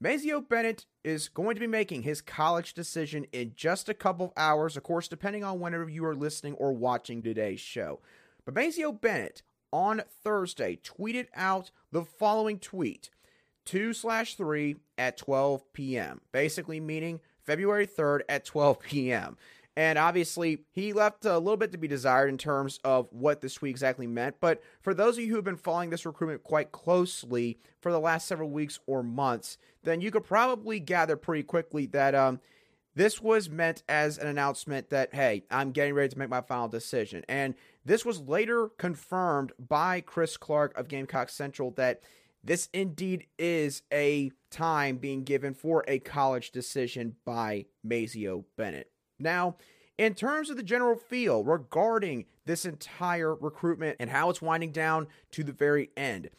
Mazeo 0.05 0.47
Bennett 0.47 0.85
is 1.05 1.31
going 1.31 1.55
to 1.55 1.61
be 1.61 1.67
making 1.67 2.03
his 2.03 2.21
college 2.21 2.75
decision 2.75 3.25
in 3.33 3.53
just 3.55 3.89
a 3.89 3.95
couple 3.95 4.27
of 4.27 4.33
hours, 4.37 4.77
of 4.77 4.83
course, 4.83 5.09
depending 5.09 5.43
on 5.43 5.59
whenever 5.59 5.89
you 5.89 6.05
are 6.05 6.15
listening 6.15 6.53
or 6.55 6.75
watching 6.75 7.23
today's 7.23 7.61
show. 7.61 8.01
But 8.45 8.55
Mazeo 8.55 8.99
Bennett 8.99 9.43
on 9.73 10.03
Thursday 10.23 10.79
tweeted 10.83 11.27
out 11.35 11.71
the 11.91 12.05
following 12.05 12.59
tweet 12.59 13.11
2 13.65 13.93
slash 13.93 14.35
3 14.35 14.77
at 14.99 15.17
12 15.17 15.73
p.m., 15.73 16.21
basically 16.33 16.81
meaning 16.81 17.21
February 17.45 17.87
3rd 17.87 18.21
at 18.29 18.45
12 18.45 18.81
p.m. 18.81 19.37
And 19.75 19.99
obviously, 19.99 20.65
he 20.71 20.93
left 20.93 21.25
a 21.25 21.39
little 21.39 21.57
bit 21.57 21.73
to 21.73 21.79
be 21.79 21.89
desired 21.89 22.29
in 22.29 22.37
terms 22.37 22.79
of 22.85 23.09
what 23.11 23.41
this 23.41 23.55
tweet 23.55 23.71
exactly 23.71 24.07
meant. 24.07 24.37
But 24.39 24.63
for 24.83 24.93
those 24.93 25.17
of 25.17 25.25
you 25.25 25.31
who 25.31 25.37
have 25.37 25.45
been 25.45 25.57
following 25.57 25.89
this 25.89 26.05
recruitment 26.05 26.43
quite 26.43 26.73
closely 26.73 27.59
for 27.81 27.91
the 27.91 28.01
last 28.01 28.29
several 28.29 28.51
weeks 28.51 28.81
or 28.87 29.03
months, 29.03 29.57
then 29.83 30.03
you 30.03 30.11
could 30.11 30.25
probably 30.25 30.79
gather 30.79 31.17
pretty 31.17 31.43
quickly 31.43 31.87
that 31.87 32.15
um, 32.15 32.41
this 32.95 33.21
was 33.21 33.49
meant 33.49 33.83
as 33.89 34.19
an 34.19 34.27
announcement 34.27 34.91
that, 34.91 35.15
hey, 35.15 35.45
I'm 35.51 35.73
getting 35.73 35.95
ready 35.95 36.11
to 36.11 36.19
make 36.19 36.29
my 36.29 36.41
final 36.41 36.69
decision. 36.69 37.25
And 37.29 37.55
this 37.85 38.05
was 38.05 38.21
later 38.21 38.69
confirmed 38.79 39.53
by 39.59 40.01
Chris 40.01 40.37
Clark 40.37 40.77
of 40.79 40.89
Gamecock 40.89 41.29
Central 41.29 41.71
that 41.73 42.03
this 42.45 42.69
indeed 42.73 43.27
is 43.39 43.83
a 43.93 44.31
time 44.51 44.99
being 44.99 45.25
given 45.25 45.55
for 45.55 45.85
a 45.89 46.01
college 46.01 46.51
decision 46.51 47.17
by 47.25 47.67
Mazeo 47.87 48.45
Bennett. 48.57 48.91
Now, 49.19 49.57
in 49.97 50.15
terms 50.15 50.51
of 50.51 50.57
the 50.57 50.63
general 50.63 50.97
feel 50.97 51.45
regarding 51.45 52.25
this 52.45 52.65
entire 52.65 53.35
recruitment 53.35 53.97
and 54.01 54.11
how 54.11 54.31
it's 54.31 54.43
winding 54.43 54.73
down 54.73 55.07
to 55.31 55.45
the 55.45 55.53
very 55.53 55.91
end, 55.97 56.31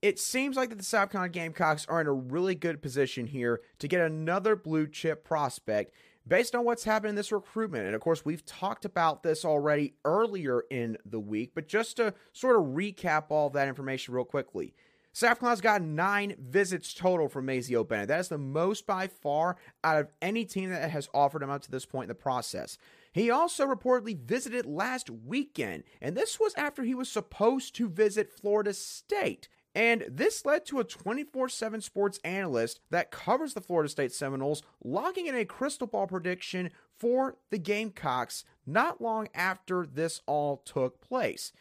it 0.00 0.18
seems 0.18 0.56
like 0.56 0.68
that 0.70 0.78
the 0.78 1.06
Carolina 1.08 1.28
Gamecocks 1.28 1.86
are 1.88 2.00
in 2.00 2.06
a 2.06 2.12
really 2.12 2.54
good 2.54 2.80
position 2.80 3.26
here 3.26 3.60
to 3.78 3.88
get 3.88 4.00
another 4.00 4.54
blue 4.54 4.86
chip 4.86 5.24
prospect 5.24 5.92
based 6.26 6.54
on 6.54 6.64
what's 6.64 6.84
happened 6.84 7.10
in 7.10 7.16
this 7.16 7.32
recruitment. 7.32 7.86
And 7.86 7.94
of 7.94 8.00
course, 8.00 8.24
we've 8.24 8.44
talked 8.44 8.84
about 8.84 9.22
this 9.22 9.44
already 9.44 9.94
earlier 10.04 10.62
in 10.70 10.98
the 11.04 11.18
week, 11.18 11.52
but 11.54 11.66
just 11.66 11.96
to 11.96 12.14
sort 12.32 12.56
of 12.56 12.66
recap 12.66 13.24
all 13.30 13.50
that 13.50 13.68
information 13.68 14.14
real 14.14 14.24
quickly. 14.24 14.74
Carolina's 15.18 15.60
got 15.60 15.82
nine 15.82 16.36
visits 16.38 16.94
total 16.94 17.28
from 17.28 17.46
Mazeo 17.46 17.86
Bennett. 17.86 18.08
That 18.08 18.20
is 18.20 18.28
the 18.28 18.38
most 18.38 18.86
by 18.86 19.08
far 19.08 19.56
out 19.82 19.98
of 19.98 20.08
any 20.22 20.44
team 20.44 20.70
that 20.70 20.90
has 20.90 21.08
offered 21.12 21.42
him 21.42 21.50
up 21.50 21.62
to 21.62 21.70
this 21.70 21.86
point 21.86 22.04
in 22.04 22.08
the 22.08 22.14
process. 22.14 22.78
He 23.12 23.30
also 23.30 23.66
reportedly 23.66 24.16
visited 24.16 24.64
last 24.64 25.10
weekend, 25.10 25.82
and 26.00 26.16
this 26.16 26.38
was 26.38 26.54
after 26.54 26.84
he 26.84 26.94
was 26.94 27.08
supposed 27.08 27.74
to 27.76 27.88
visit 27.88 28.30
Florida 28.30 28.72
State. 28.72 29.48
And 29.78 30.06
this 30.08 30.44
led 30.44 30.66
to 30.66 30.80
a 30.80 30.84
24 30.84 31.48
7 31.48 31.80
sports 31.80 32.18
analyst 32.24 32.80
that 32.90 33.12
covers 33.12 33.54
the 33.54 33.60
Florida 33.60 33.88
State 33.88 34.12
Seminoles 34.12 34.64
logging 34.82 35.28
in 35.28 35.36
a 35.36 35.44
crystal 35.44 35.86
ball 35.86 36.08
prediction 36.08 36.70
for 36.98 37.36
the 37.50 37.58
Gamecocks 37.58 38.44
not 38.66 39.00
long 39.00 39.28
after 39.36 39.86
this 39.86 40.20
all 40.26 40.56
took 40.56 41.00
place. 41.00 41.52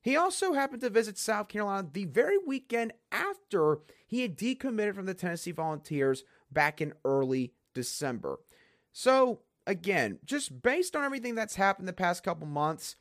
He 0.00 0.14
also 0.14 0.52
happened 0.52 0.80
to 0.82 0.90
visit 0.90 1.18
South 1.18 1.48
Carolina 1.48 1.88
the 1.92 2.04
very 2.04 2.38
weekend 2.38 2.92
after 3.10 3.80
he 4.06 4.20
had 4.20 4.38
decommitted 4.38 4.94
from 4.94 5.06
the 5.06 5.14
Tennessee 5.14 5.50
Volunteers 5.50 6.22
back 6.52 6.80
in 6.80 6.92
early 7.04 7.52
December. 7.74 8.38
So, 8.92 9.40
again, 9.66 10.20
just 10.24 10.62
based 10.62 10.94
on 10.94 11.02
everything 11.02 11.34
that's 11.34 11.56
happened 11.56 11.88
the 11.88 11.92
past 11.92 12.22
couple 12.22 12.46
months, 12.46 12.94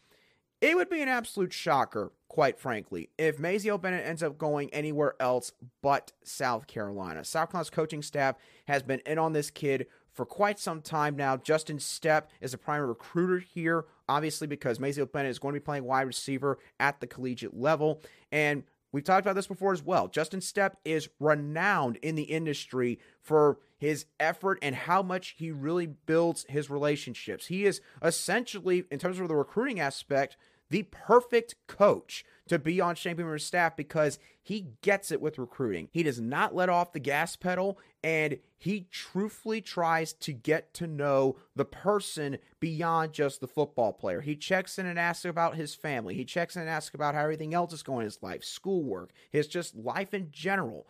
it 0.65 0.75
would 0.75 0.89
be 0.89 1.01
an 1.01 1.09
absolute 1.09 1.53
shocker, 1.53 2.11
quite 2.27 2.59
frankly, 2.59 3.09
if 3.17 3.37
Mazeo 3.37 3.79
Bennett 3.79 4.05
ends 4.05 4.23
up 4.23 4.37
going 4.37 4.73
anywhere 4.73 5.13
else 5.19 5.51
but 5.83 6.11
South 6.23 6.65
Carolina. 6.65 7.23
South 7.23 7.51
Carolina's 7.51 7.69
coaching 7.69 8.01
staff 8.01 8.35
has 8.67 8.81
been 8.81 8.99
in 9.05 9.19
on 9.19 9.33
this 9.33 9.51
kid 9.51 9.85
for 10.11 10.25
quite 10.25 10.57
some 10.57 10.81
time 10.81 11.15
now. 11.15 11.37
Justin 11.37 11.77
Stepp 11.77 12.23
is 12.41 12.53
a 12.53 12.57
primary 12.57 12.87
recruiter 12.87 13.37
here, 13.37 13.85
obviously, 14.09 14.47
because 14.47 14.79
Mazeo 14.79 15.11
Bennett 15.11 15.29
is 15.29 15.39
going 15.39 15.53
to 15.53 15.59
be 15.59 15.63
playing 15.63 15.83
wide 15.83 16.07
receiver 16.07 16.57
at 16.79 16.99
the 16.99 17.07
collegiate 17.07 17.55
level. 17.55 18.01
And 18.31 18.63
We've 18.95 19.03
talked 19.03 19.25
about 19.25 19.35
this 19.35 19.47
before 19.47 19.73
as 19.73 19.83
well. 19.83 20.07
Justin 20.07 20.39
Stepp 20.39 20.75
is 20.85 21.09
renowned 21.19 21.97
in 21.97 22.15
the 22.15 22.23
industry 22.23 22.97
for 23.19 23.59
his 23.77 24.05
effort 24.21 24.57
and 24.61 24.73
how 24.73 25.03
much 25.03 25.35
he 25.37 25.51
really 25.51 25.85
builds 25.85 26.45
his 26.47 26.69
relationships. 26.69 27.47
He 27.47 27.65
is 27.65 27.81
essentially, 28.01 28.85
in 28.89 28.97
terms 28.97 29.19
of 29.19 29.27
the 29.27 29.35
recruiting 29.35 29.81
aspect, 29.81 30.37
the 30.69 30.83
perfect 30.83 31.55
coach 31.67 32.25
to 32.47 32.59
be 32.59 32.79
on 32.79 32.95
Shane 32.95 33.15
Beamer's 33.15 33.45
staff 33.45 33.75
because 33.75 34.19
he 34.41 34.67
gets 34.81 35.11
it 35.11 35.21
with 35.21 35.39
recruiting. 35.39 35.89
He 35.91 36.03
does 36.03 36.19
not 36.19 36.55
let 36.55 36.69
off 36.69 36.93
the 36.93 36.99
gas 36.99 37.35
pedal 37.35 37.79
and 38.03 38.37
he 38.57 38.87
truthfully 38.91 39.61
tries 39.61 40.13
to 40.13 40.31
get 40.31 40.73
to 40.75 40.85
know 40.85 41.37
the 41.55 41.65
person 41.65 42.37
beyond 42.59 43.13
just 43.13 43.41
the 43.41 43.47
football 43.47 43.93
player. 43.93 44.21
He 44.21 44.35
checks 44.35 44.77
in 44.77 44.85
and 44.85 44.99
asks 44.99 45.25
about 45.25 45.55
his 45.55 45.73
family. 45.73 46.13
He 46.13 46.25
checks 46.25 46.55
in 46.55 46.61
and 46.61 46.69
asks 46.69 46.93
about 46.93 47.15
how 47.15 47.23
everything 47.23 47.53
else 47.53 47.73
is 47.73 47.83
going 47.83 48.01
in 48.01 48.05
his 48.05 48.21
life, 48.21 48.43
schoolwork, 48.43 49.11
his 49.31 49.47
just 49.47 49.75
life 49.75 50.13
in 50.13 50.29
general. 50.31 50.85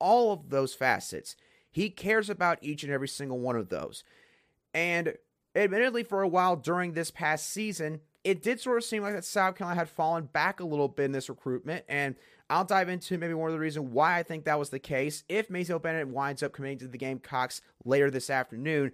All 0.00 0.32
of 0.32 0.50
those 0.50 0.74
facets. 0.74 1.36
He 1.70 1.90
cares 1.90 2.28
about 2.28 2.58
each 2.62 2.82
and 2.82 2.92
every 2.92 3.08
single 3.08 3.38
one 3.38 3.56
of 3.56 3.68
those. 3.68 4.02
And 4.74 5.14
admittedly, 5.54 6.02
for 6.02 6.22
a 6.22 6.28
while 6.28 6.56
during 6.56 6.92
this 6.92 7.10
past 7.10 7.48
season, 7.48 8.00
it 8.26 8.42
did 8.42 8.60
sort 8.60 8.76
of 8.76 8.82
seem 8.82 9.04
like 9.04 9.14
that 9.14 9.24
South 9.24 9.54
Carolina 9.54 9.78
had 9.78 9.88
fallen 9.88 10.24
back 10.24 10.58
a 10.58 10.64
little 10.64 10.88
bit 10.88 11.04
in 11.04 11.12
this 11.12 11.28
recruitment, 11.28 11.84
and 11.88 12.16
I'll 12.50 12.64
dive 12.64 12.88
into 12.88 13.18
maybe 13.18 13.34
one 13.34 13.48
of 13.48 13.52
the 13.52 13.60
reasons 13.60 13.88
why 13.88 14.18
I 14.18 14.24
think 14.24 14.46
that 14.46 14.58
was 14.58 14.70
the 14.70 14.80
case 14.80 15.22
if 15.28 15.48
Mazeo 15.48 15.80
Bennett 15.80 16.08
winds 16.08 16.42
up 16.42 16.52
committing 16.52 16.78
to 16.78 16.88
the 16.88 16.98
Gamecocks 16.98 17.62
later 17.84 18.10
this 18.10 18.28
afternoon. 18.28 18.90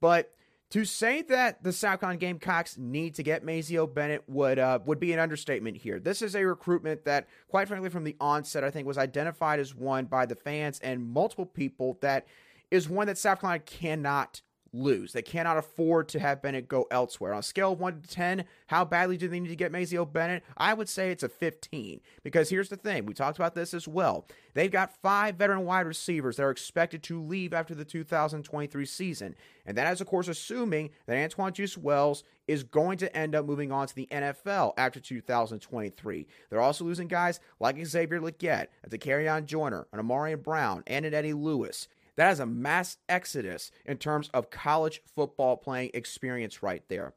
But 0.00 0.32
to 0.70 0.84
say 0.84 1.22
that 1.22 1.64
the 1.64 1.72
South 1.72 1.98
Carolina 1.98 2.20
Gamecocks 2.20 2.78
need 2.78 3.16
to 3.16 3.24
get 3.24 3.44
Mazeo 3.44 3.92
Bennett 3.92 4.22
would 4.28 4.60
uh, 4.60 4.78
would 4.86 5.00
be 5.00 5.12
an 5.12 5.18
understatement 5.18 5.78
here. 5.78 5.98
This 5.98 6.22
is 6.22 6.36
a 6.36 6.44
recruitment 6.44 7.04
that, 7.06 7.26
quite 7.48 7.66
frankly, 7.66 7.90
from 7.90 8.04
the 8.04 8.14
onset, 8.20 8.62
I 8.62 8.70
think 8.70 8.86
was 8.86 8.98
identified 8.98 9.58
as 9.58 9.74
one 9.74 10.04
by 10.04 10.26
the 10.26 10.36
fans 10.36 10.78
and 10.78 11.04
multiple 11.04 11.46
people 11.46 11.98
that 12.02 12.28
is 12.70 12.88
one 12.88 13.08
that 13.08 13.18
South 13.18 13.40
Carolina 13.40 13.64
cannot 13.64 14.42
lose. 14.72 15.12
They 15.12 15.22
cannot 15.22 15.58
afford 15.58 16.08
to 16.10 16.20
have 16.20 16.42
Bennett 16.42 16.68
go 16.68 16.86
elsewhere. 16.90 17.32
On 17.32 17.40
a 17.40 17.42
scale 17.42 17.72
of 17.72 17.80
1 17.80 18.02
to 18.02 18.08
10, 18.08 18.44
how 18.68 18.84
badly 18.84 19.16
do 19.16 19.28
they 19.28 19.40
need 19.40 19.48
to 19.48 19.56
get 19.56 19.72
Mazeo 19.72 20.10
Bennett? 20.10 20.42
I 20.56 20.74
would 20.74 20.88
say 20.88 21.10
it's 21.10 21.22
a 21.22 21.28
15. 21.28 22.00
Because 22.22 22.50
here's 22.50 22.68
the 22.68 22.76
thing 22.76 23.06
we 23.06 23.14
talked 23.14 23.38
about 23.38 23.54
this 23.54 23.74
as 23.74 23.86
well. 23.88 24.26
They've 24.54 24.70
got 24.70 24.96
five 25.02 25.36
veteran 25.36 25.64
wide 25.64 25.86
receivers 25.86 26.36
that 26.36 26.44
are 26.44 26.50
expected 26.50 27.02
to 27.04 27.22
leave 27.22 27.52
after 27.52 27.74
the 27.74 27.84
2023 27.84 28.86
season. 28.86 29.34
And 29.66 29.76
that 29.76 29.92
is, 29.92 30.00
of 30.00 30.06
course, 30.06 30.28
assuming 30.28 30.90
that 31.06 31.16
Antwane 31.16 31.52
Juice 31.52 31.76
Wells 31.76 32.24
is 32.46 32.62
going 32.62 32.98
to 32.98 33.16
end 33.16 33.34
up 33.34 33.44
moving 33.44 33.72
on 33.72 33.86
to 33.86 33.94
the 33.94 34.08
NFL 34.10 34.72
after 34.78 35.00
2023. 35.00 36.26
They're 36.48 36.60
also 36.60 36.84
losing 36.84 37.08
guys 37.08 37.40
like 37.60 37.84
Xavier 37.84 38.20
Legette, 38.20 38.68
a 38.84 38.88
Dakereon 38.88 39.46
Joyner, 39.46 39.86
an 39.92 40.00
Ahmarean 40.00 40.42
Brown, 40.42 40.84
and 40.86 41.04
an 41.04 41.14
Eddie 41.14 41.32
Lewis. 41.32 41.88
That 42.16 42.32
is 42.32 42.40
a 42.40 42.46
mass 42.46 42.96
exodus 43.08 43.70
in 43.84 43.98
terms 43.98 44.30
of 44.34 44.50
college 44.50 45.02
football 45.14 45.56
playing 45.56 45.90
experience 45.94 46.62
right 46.62 46.82
there. 46.88 47.14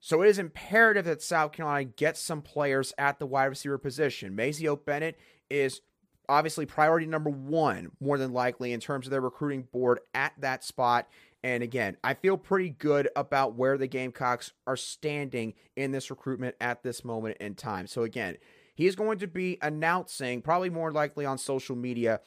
So 0.00 0.22
it 0.22 0.28
is 0.28 0.38
imperative 0.38 1.06
that 1.06 1.22
South 1.22 1.52
Carolina 1.52 1.84
gets 1.84 2.20
some 2.20 2.42
players 2.42 2.92
at 2.98 3.18
the 3.18 3.26
wide 3.26 3.46
receiver 3.46 3.78
position. 3.78 4.36
Mazeo 4.36 4.78
Bennett 4.84 5.18
is 5.50 5.80
obviously 6.28 6.66
priority 6.66 7.06
number 7.06 7.30
one, 7.30 7.90
more 8.00 8.18
than 8.18 8.32
likely, 8.32 8.72
in 8.72 8.80
terms 8.80 9.06
of 9.06 9.10
their 9.10 9.20
recruiting 9.20 9.62
board 9.62 10.00
at 10.14 10.34
that 10.38 10.62
spot. 10.62 11.08
And 11.42 11.62
again, 11.62 11.96
I 12.04 12.14
feel 12.14 12.36
pretty 12.36 12.70
good 12.70 13.08
about 13.16 13.54
where 13.54 13.78
the 13.78 13.86
Gamecocks 13.86 14.52
are 14.66 14.76
standing 14.76 15.54
in 15.76 15.92
this 15.92 16.10
recruitment 16.10 16.56
at 16.60 16.82
this 16.82 17.04
moment 17.04 17.38
in 17.38 17.54
time. 17.54 17.86
So 17.86 18.02
again, 18.02 18.36
he 18.74 18.86
is 18.86 18.94
going 18.94 19.18
to 19.18 19.26
be 19.26 19.58
announcing, 19.62 20.42
probably 20.42 20.70
more 20.70 20.92
likely 20.92 21.24
on 21.24 21.38
social 21.38 21.74
media, 21.74 22.20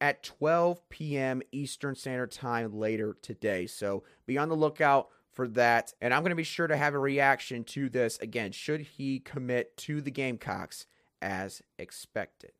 at 0.00 0.22
12 0.22 0.88
p.m. 0.88 1.42
Eastern 1.52 1.94
Standard 1.94 2.30
Time 2.30 2.78
later 2.78 3.16
today. 3.22 3.66
So 3.66 4.04
be 4.26 4.38
on 4.38 4.48
the 4.48 4.56
lookout 4.56 5.08
for 5.32 5.48
that. 5.48 5.92
And 6.00 6.12
I'm 6.12 6.22
going 6.22 6.30
to 6.30 6.36
be 6.36 6.42
sure 6.42 6.66
to 6.66 6.76
have 6.76 6.94
a 6.94 6.98
reaction 6.98 7.64
to 7.64 7.88
this 7.88 8.18
again, 8.18 8.52
should 8.52 8.80
he 8.80 9.20
commit 9.20 9.76
to 9.78 10.00
the 10.00 10.10
Gamecocks 10.10 10.86
as 11.22 11.62
expected. 11.78 12.52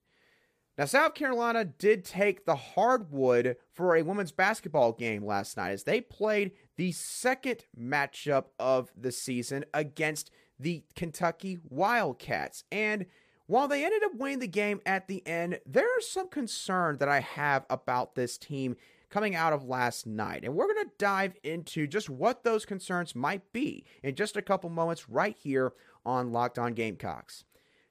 Now, 0.76 0.85
South 0.85 1.14
Carolina 1.14 1.64
did 1.64 2.04
take 2.04 2.45
the 2.45 2.54
hardwood 2.54 3.57
for 3.73 3.97
a 3.97 4.02
women's 4.02 4.30
basketball 4.30 4.92
game 4.92 5.25
last 5.25 5.57
night 5.57 5.73
as 5.73 5.83
they 5.83 6.00
played 6.00 6.52
the 6.76 6.92
second 6.92 7.64
matchup 7.76 8.45
of 8.61 8.92
the 8.97 9.11
season 9.11 9.64
against 9.75 10.30
the 10.59 10.85
Kentucky 10.95 11.59
Wildcats. 11.68 12.62
And 12.71 13.07
while 13.49 13.67
they 13.67 13.83
ended 13.83 14.05
up 14.05 14.14
winning 14.14 14.40
the 14.40 14.47
game 14.47 14.81
at 14.85 15.09
the 15.09 15.26
end, 15.26 15.59
there 15.64 15.99
is 15.99 16.09
some 16.09 16.28
concern 16.28 16.99
that 16.99 17.09
I 17.09 17.21
have 17.21 17.64
about 17.71 18.14
this 18.14 18.37
team 18.37 18.76
coming 19.09 19.35
out 19.35 19.55
of 19.55 19.64
last 19.64 20.07
night. 20.07 20.45
And 20.45 20.55
we're 20.55 20.73
going 20.73 20.85
to 20.85 20.93
dive 20.99 21.35
into 21.43 21.87
just 21.87 22.11
what 22.11 22.45
those 22.45 22.67
concerns 22.67 23.14
might 23.14 23.50
be 23.55 23.87
in 24.02 24.14
just 24.14 24.37
a 24.37 24.43
couple 24.43 24.69
moments 24.69 25.09
right 25.09 25.35
here 25.35 25.73
on 26.05 26.31
Locked 26.31 26.59
On 26.59 26.75
Gamecocks. 26.75 27.45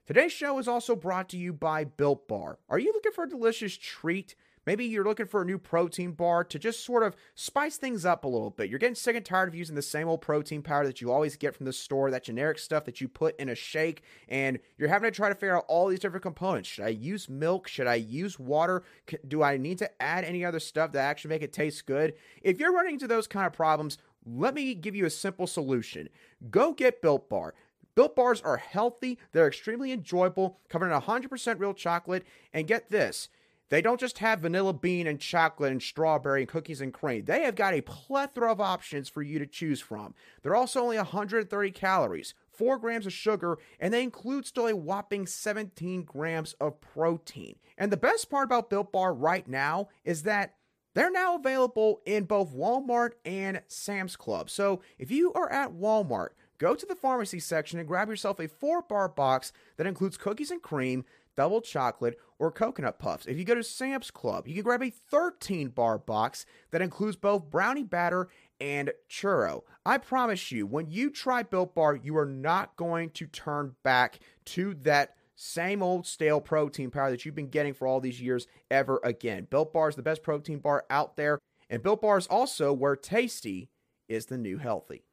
Today's 0.06 0.30
show 0.30 0.60
is 0.60 0.68
also 0.68 0.94
brought 0.94 1.28
to 1.30 1.36
you 1.36 1.52
by 1.52 1.82
Built 1.82 2.28
Bar. 2.28 2.60
Are 2.68 2.78
you 2.78 2.92
looking 2.92 3.12
for 3.12 3.24
a 3.24 3.28
delicious 3.28 3.76
treat? 3.76 4.36
Maybe 4.68 4.84
you're 4.84 5.02
looking 5.02 5.24
for 5.24 5.40
a 5.40 5.46
new 5.46 5.56
protein 5.56 6.12
bar 6.12 6.44
to 6.44 6.58
just 6.58 6.84
sort 6.84 7.02
of 7.02 7.16
spice 7.34 7.78
things 7.78 8.04
up 8.04 8.24
a 8.24 8.28
little 8.28 8.50
bit. 8.50 8.68
You're 8.68 8.78
getting 8.78 8.94
sick 8.94 9.16
and 9.16 9.24
tired 9.24 9.48
of 9.48 9.54
using 9.54 9.74
the 9.74 9.80
same 9.80 10.06
old 10.06 10.20
protein 10.20 10.60
powder 10.60 10.86
that 10.86 11.00
you 11.00 11.10
always 11.10 11.38
get 11.38 11.56
from 11.56 11.64
the 11.64 11.72
store, 11.72 12.10
that 12.10 12.24
generic 12.24 12.58
stuff 12.58 12.84
that 12.84 13.00
you 13.00 13.08
put 13.08 13.34
in 13.40 13.48
a 13.48 13.54
shake, 13.54 14.02
and 14.28 14.58
you're 14.76 14.90
having 14.90 15.10
to 15.10 15.16
try 15.16 15.30
to 15.30 15.34
figure 15.34 15.56
out 15.56 15.64
all 15.68 15.88
these 15.88 16.00
different 16.00 16.22
components. 16.22 16.68
Should 16.68 16.84
I 16.84 16.88
use 16.88 17.30
milk? 17.30 17.66
Should 17.66 17.86
I 17.86 17.94
use 17.94 18.38
water? 18.38 18.82
Do 19.26 19.42
I 19.42 19.56
need 19.56 19.78
to 19.78 20.02
add 20.02 20.26
any 20.26 20.44
other 20.44 20.60
stuff 20.60 20.92
to 20.92 21.00
actually 21.00 21.30
make 21.30 21.42
it 21.42 21.54
taste 21.54 21.86
good? 21.86 22.12
If 22.42 22.60
you're 22.60 22.74
running 22.74 22.92
into 22.92 23.08
those 23.08 23.26
kind 23.26 23.46
of 23.46 23.54
problems, 23.54 23.96
let 24.26 24.52
me 24.52 24.74
give 24.74 24.94
you 24.94 25.06
a 25.06 25.10
simple 25.10 25.46
solution. 25.46 26.10
Go 26.50 26.74
get 26.74 27.00
Built 27.00 27.30
Bar. 27.30 27.54
Built 27.94 28.14
bars 28.14 28.42
are 28.42 28.58
healthy, 28.58 29.18
they're 29.32 29.48
extremely 29.48 29.92
enjoyable, 29.92 30.60
covered 30.68 30.92
in 30.92 31.00
100% 31.00 31.58
real 31.58 31.72
chocolate, 31.72 32.26
and 32.52 32.68
get 32.68 32.90
this 32.90 33.30
they 33.68 33.82
don't 33.82 34.00
just 34.00 34.18
have 34.18 34.40
vanilla 34.40 34.72
bean 34.72 35.06
and 35.06 35.20
chocolate 35.20 35.72
and 35.72 35.82
strawberry 35.82 36.42
and 36.42 36.48
cookies 36.48 36.80
and 36.80 36.92
cream. 36.92 37.24
They 37.24 37.42
have 37.42 37.54
got 37.54 37.74
a 37.74 37.82
plethora 37.82 38.50
of 38.50 38.60
options 38.60 39.08
for 39.08 39.22
you 39.22 39.38
to 39.38 39.46
choose 39.46 39.80
from. 39.80 40.14
They're 40.42 40.56
also 40.56 40.80
only 40.80 40.96
130 40.96 41.70
calories, 41.72 42.34
4 42.50 42.78
grams 42.78 43.06
of 43.06 43.12
sugar, 43.12 43.58
and 43.78 43.92
they 43.92 44.02
include 44.02 44.46
still 44.46 44.66
a 44.66 44.76
whopping 44.76 45.26
17 45.26 46.04
grams 46.04 46.54
of 46.54 46.80
protein. 46.80 47.56
And 47.76 47.92
the 47.92 47.96
best 47.96 48.30
part 48.30 48.44
about 48.44 48.70
Built 48.70 48.92
Bar 48.92 49.12
right 49.12 49.46
now 49.46 49.88
is 50.04 50.22
that 50.22 50.54
they're 50.94 51.10
now 51.10 51.36
available 51.36 52.00
in 52.06 52.24
both 52.24 52.52
Walmart 52.52 53.12
and 53.24 53.62
Sam's 53.68 54.16
Club. 54.16 54.50
So 54.50 54.80
if 54.98 55.10
you 55.10 55.32
are 55.34 55.52
at 55.52 55.72
Walmart, 55.72 56.30
go 56.58 56.74
to 56.74 56.86
the 56.86 56.96
pharmacy 56.96 57.38
section 57.38 57.78
and 57.78 57.86
grab 57.86 58.08
yourself 58.08 58.40
a 58.40 58.48
four 58.48 58.82
bar 58.82 59.08
box 59.08 59.52
that 59.76 59.86
includes 59.86 60.16
cookies 60.16 60.50
and 60.50 60.60
cream, 60.60 61.04
double 61.38 61.60
chocolate, 61.60 62.18
or 62.40 62.50
coconut 62.50 62.98
puffs. 62.98 63.24
If 63.24 63.38
you 63.38 63.44
go 63.44 63.54
to 63.54 63.62
Sam's 63.62 64.10
Club, 64.10 64.48
you 64.48 64.54
can 64.54 64.64
grab 64.64 64.82
a 64.82 64.90
13 64.90 65.68
bar 65.68 65.96
box 65.96 66.44
that 66.72 66.82
includes 66.82 67.14
both 67.14 67.48
brownie 67.48 67.84
batter 67.84 68.28
and 68.60 68.90
churro. 69.08 69.62
I 69.86 69.98
promise 69.98 70.50
you, 70.50 70.66
when 70.66 70.90
you 70.90 71.10
try 71.10 71.44
Built 71.44 71.76
Bar, 71.76 71.94
you 71.94 72.16
are 72.18 72.26
not 72.26 72.74
going 72.74 73.10
to 73.10 73.26
turn 73.28 73.76
back 73.84 74.18
to 74.46 74.74
that 74.82 75.14
same 75.36 75.80
old 75.80 76.08
stale 76.08 76.40
protein 76.40 76.90
powder 76.90 77.12
that 77.12 77.24
you've 77.24 77.36
been 77.36 77.50
getting 77.50 77.72
for 77.72 77.86
all 77.86 78.00
these 78.00 78.20
years 78.20 78.48
ever 78.68 79.00
again. 79.04 79.46
Built 79.48 79.72
Bar 79.72 79.90
is 79.90 79.94
the 79.94 80.02
best 80.02 80.24
protein 80.24 80.58
bar 80.58 80.86
out 80.90 81.16
there, 81.16 81.38
and 81.70 81.84
Built 81.84 82.00
Bar 82.00 82.18
is 82.18 82.26
also 82.26 82.72
where 82.72 82.96
tasty 82.96 83.70
is 84.08 84.26
the 84.26 84.38
new 84.38 84.58
healthy. 84.58 85.04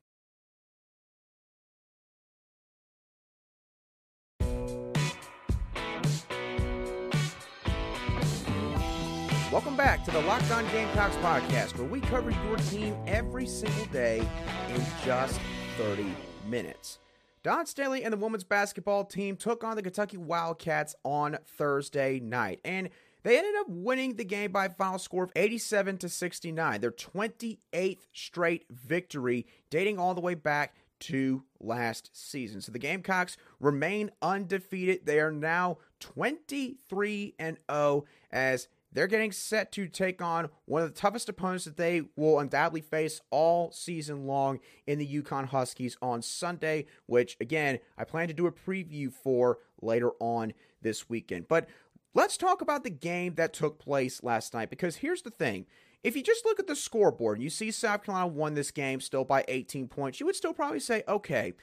Welcome 9.56 9.78
back 9.78 10.04
to 10.04 10.12
the 10.12 10.20
Locked 10.20 10.52
On 10.52 10.68
Gamecocks 10.68 11.16
podcast, 11.16 11.78
where 11.78 11.88
we 11.88 12.02
cover 12.02 12.30
your 12.30 12.58
team 12.58 12.94
every 13.08 13.48
single 13.48 13.86
day 13.86 14.20
in 14.68 14.86
just 15.06 15.40
30 15.78 16.08
minutes. 16.46 17.00
Dawn 17.42 17.66
Staley 17.66 18.04
and 18.04 18.12
the 18.12 18.18
women's 18.18 18.44
basketball 18.44 19.06
team 19.06 19.38
took 19.38 19.64
on 19.64 19.78
the 19.78 19.82
Kentucky 19.82 20.18
Wildcats 20.18 20.94
on 21.06 21.38
Thursday 21.46 22.20
night, 22.20 22.60
and 22.66 22.90
they 23.24 23.38
ended 23.38 23.56
up 23.56 23.68
winning 23.70 24.18
the 24.18 24.26
game 24.26 24.52
by 24.52 24.66
a 24.66 24.70
final 24.70 25.00
score 25.00 25.24
of 25.24 25.32
87 25.38 26.00
to 26.00 26.10
69, 26.10 26.82
their 26.82 26.92
28th 26.92 28.08
straight 28.12 28.66
victory, 28.70 29.48
dating 29.70 29.98
all 29.98 30.14
the 30.14 30.20
way 30.20 30.34
back 30.34 30.76
to 31.00 31.44
last 31.62 32.10
season. 32.12 32.60
So 32.60 32.74
the 32.74 32.80
Gamecocks 32.80 33.38
remain 33.62 34.12
undefeated. 34.22 35.06
They 35.06 35.22
are 35.22 35.32
now 35.32 35.78
23 36.02 37.36
and 37.40 37.58
0 37.72 38.04
as 38.34 38.68
they're 38.96 39.08
getting 39.08 39.34
set 39.34 39.72
to 39.74 39.88
take 39.88 40.22
on 40.22 40.50
one 40.66 40.82
of 40.82 40.88
the 40.88 41.00
toughest 41.00 41.28
opponents 41.28 41.66
that 41.66 41.76
they 41.76 42.04
will 42.16 42.40
undoubtedly 42.40 42.82
face 42.82 43.22
all 43.30 43.72
season 43.72 44.26
long 44.26 44.60
in 44.88 44.98
the 44.98 45.22
UConn 45.22 45.48
Huskies 45.48 45.98
on 46.02 46.22
Sunday, 46.22 46.86
which, 47.06 47.36
again, 47.42 47.80
I 47.98 48.06
plan 48.06 48.30
to 48.30 48.34
do 48.34 48.48
a 48.48 48.52
preview 48.52 49.12
for 49.12 49.60
later 49.82 50.12
on 50.22 50.54
this 50.82 51.10
weekend. 51.10 51.50
But 51.50 51.68
let's 52.14 52.38
talk 52.38 52.62
about 52.62 52.86
the 52.86 52.90
game 52.90 53.36
that 53.36 53.54
took 53.54 53.80
place 53.80 54.24
last 54.24 54.54
night 54.54 54.70
because 54.70 54.96
here's 54.96 55.22
the 55.22 55.30
thing. 55.30 55.66
If 56.02 56.16
you 56.16 56.24
just 56.24 56.46
look 56.46 56.60
at 56.60 56.68
the 56.68 56.76
scoreboard 56.76 57.38
and 57.38 57.44
you 57.44 57.50
see 57.50 57.72
South 57.72 58.04
Carolina 58.04 58.28
won 58.28 58.54
this 58.54 58.72
game 58.72 59.02
still 59.02 59.26
by 59.26 59.44
18 59.48 59.90
points, 59.90 60.20
you 60.20 60.26
would 60.26 60.36
still 60.36 60.54
probably 60.54 60.80
say, 60.80 61.04
okay, 61.08 61.54